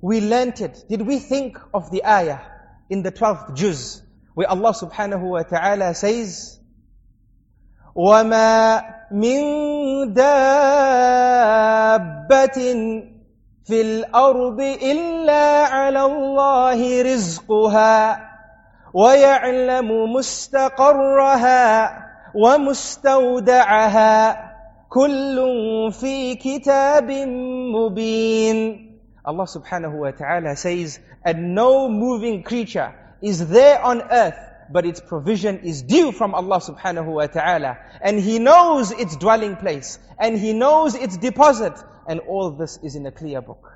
we 0.00 0.20
learnt 0.20 0.60
it, 0.60 0.84
did 0.88 1.02
we 1.02 1.20
think 1.20 1.56
of 1.72 1.92
the 1.92 2.04
ayah 2.04 2.40
in 2.90 3.02
the 3.02 3.12
12th 3.12 3.54
juz, 3.54 4.02
where 4.38 4.46
Allah 4.46 4.70
subhanahu 4.70 5.34
wa 5.34 5.42
ta'ala 5.42 5.98
says, 5.98 6.62
وَمَا 7.90 9.10
مِن 9.10 9.42
دَابَّةٍ 10.14 10.28
فِي 13.66 13.78
الْأَرْضِ 13.82 14.60
إِلَّا 14.78 15.64
عَلَى 15.66 16.02
اللَّهِ 16.06 17.02
رِزْقُهَا 17.02 18.18
وَيَعْلَمُ 18.94 19.88
مُسْتَقَرَّهَا 20.14 21.66
وَمُسْتَوْدَعَهَا 22.34 24.14
كُلٌّ 24.86 25.36
فِي 25.98 26.38
كِتَابٍ 26.38 27.10
مُبِينٍ 27.74 28.58
Allah 29.26 29.46
subhanahu 29.50 29.98
wa 29.98 30.14
ta'ala 30.14 30.54
says, 30.54 31.02
and 31.26 31.58
no 31.58 31.88
moving 31.90 32.44
creature 32.46 32.94
is 33.21 33.47
there 33.47 33.81
on 33.81 34.01
earth, 34.01 34.37
but 34.71 34.85
its 34.85 34.99
provision 34.99 35.59
is 35.59 35.81
due 35.83 36.11
from 36.11 36.33
Allah 36.33 36.59
subhanahu 36.59 37.05
wa 37.05 37.27
ta'ala. 37.27 37.77
And 38.01 38.19
He 38.19 38.39
knows 38.39 38.91
its 38.91 39.15
dwelling 39.17 39.55
place, 39.55 39.99
and 40.19 40.37
He 40.37 40.53
knows 40.53 40.95
its 40.95 41.17
deposit, 41.17 41.73
and 42.07 42.19
all 42.21 42.51
this 42.51 42.79
is 42.83 42.95
in 42.95 43.05
a 43.05 43.11
clear 43.11 43.41
book. 43.41 43.71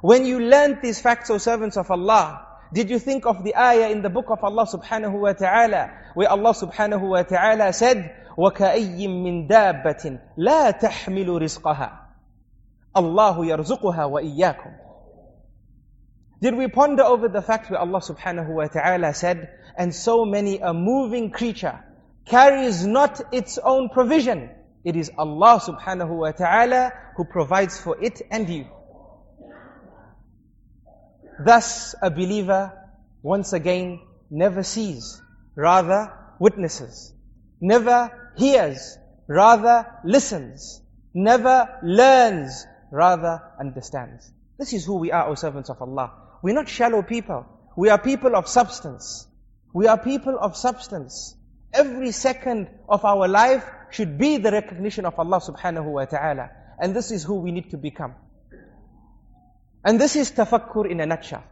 When 0.00 0.26
you 0.26 0.40
learned 0.40 0.78
these 0.82 1.00
facts, 1.00 1.30
O 1.30 1.38
servants 1.38 1.76
of 1.76 1.90
Allah, 1.90 2.46
did 2.72 2.90
you 2.90 2.98
think 2.98 3.26
of 3.26 3.44
the 3.44 3.56
ayah 3.56 3.90
in 3.90 4.02
the 4.02 4.10
book 4.10 4.26
of 4.28 4.44
Allah 4.44 4.66
subhanahu 4.66 5.18
wa 5.18 5.32
ta'ala, 5.32 5.90
where 6.14 6.30
Allah 6.30 6.54
subhanahu 6.54 7.00
wa 7.00 7.22
ta'ala 7.22 7.72
said, 7.72 8.14
وَكَأَيٍّ 8.36 9.08
مِّن 9.08 9.48
دَابَّةٍ 9.48 10.20
لَا 10.38 10.70
تَحْمِلُ 10.70 11.26
رِزْقَهَا 11.26 11.90
Allahu 12.94 13.42
yarzuquha 13.42 14.10
wa 14.10 14.20
iyyakum. 14.20 14.72
did 16.43 16.55
we 16.55 16.67
ponder 16.67 17.03
over 17.03 17.29
the 17.29 17.41
fact 17.41 17.71
where 17.71 17.79
Allah 17.79 18.01
subhanahu 18.01 18.49
wa 18.49 18.67
ta'ala 18.67 19.13
said, 19.13 19.47
and 19.77 19.95
so 19.95 20.25
many 20.25 20.59
a 20.59 20.73
moving 20.73 21.31
creature 21.31 21.79
carries 22.25 22.85
not 22.85 23.21
its 23.31 23.57
own 23.57 23.87
provision. 23.87 24.49
It 24.83 24.97
is 24.97 25.09
Allah 25.17 25.61
subhanahu 25.63 26.09
wa 26.09 26.31
ta'ala 26.31 26.91
who 27.15 27.23
provides 27.23 27.79
for 27.79 27.95
it 28.03 28.21
and 28.29 28.49
you. 28.49 28.67
Thus, 31.39 31.95
a 32.01 32.11
believer, 32.11 32.73
once 33.21 33.53
again, 33.53 34.01
never 34.29 34.63
sees, 34.63 35.21
rather 35.55 36.11
witnesses. 36.39 37.13
Never 37.61 38.11
hears, 38.35 38.97
rather 39.29 39.87
listens. 40.03 40.81
Never 41.13 41.79
learns, 41.83 42.65
rather 42.91 43.41
understands. 43.57 44.29
This 44.59 44.73
is 44.73 44.83
who 44.83 44.97
we 44.97 45.13
are, 45.13 45.29
O 45.29 45.35
servants 45.35 45.69
of 45.69 45.81
Allah. 45.81 46.19
We're 46.43 46.53
not 46.53 46.67
shallow 46.67 47.01
people. 47.01 47.45
We 47.77 47.89
are 47.89 47.97
people 47.97 48.35
of 48.35 48.49
substance. 48.49 49.25
We 49.73 49.87
are 49.87 49.97
people 49.97 50.37
of 50.39 50.57
substance. 50.57 51.35
Every 51.73 52.11
second 52.11 52.67
of 52.87 53.05
our 53.05 53.27
life 53.29 53.65
should 53.91 54.17
be 54.17 54.37
the 54.37 54.51
recognition 54.51 55.05
of 55.05 55.17
Allah 55.17 55.39
subhanahu 55.39 55.85
wa 55.85 56.03
ta'ala. 56.05 56.51
And 56.79 56.93
this 56.93 57.11
is 57.11 57.23
who 57.23 57.35
we 57.39 57.51
need 57.51 57.71
to 57.71 57.77
become. 57.77 58.13
And 59.85 59.99
this 59.99 60.17
is 60.17 60.31
tafakkur 60.33 60.91
in 60.91 60.99
a 60.99 61.05
nutshell. 61.05 61.43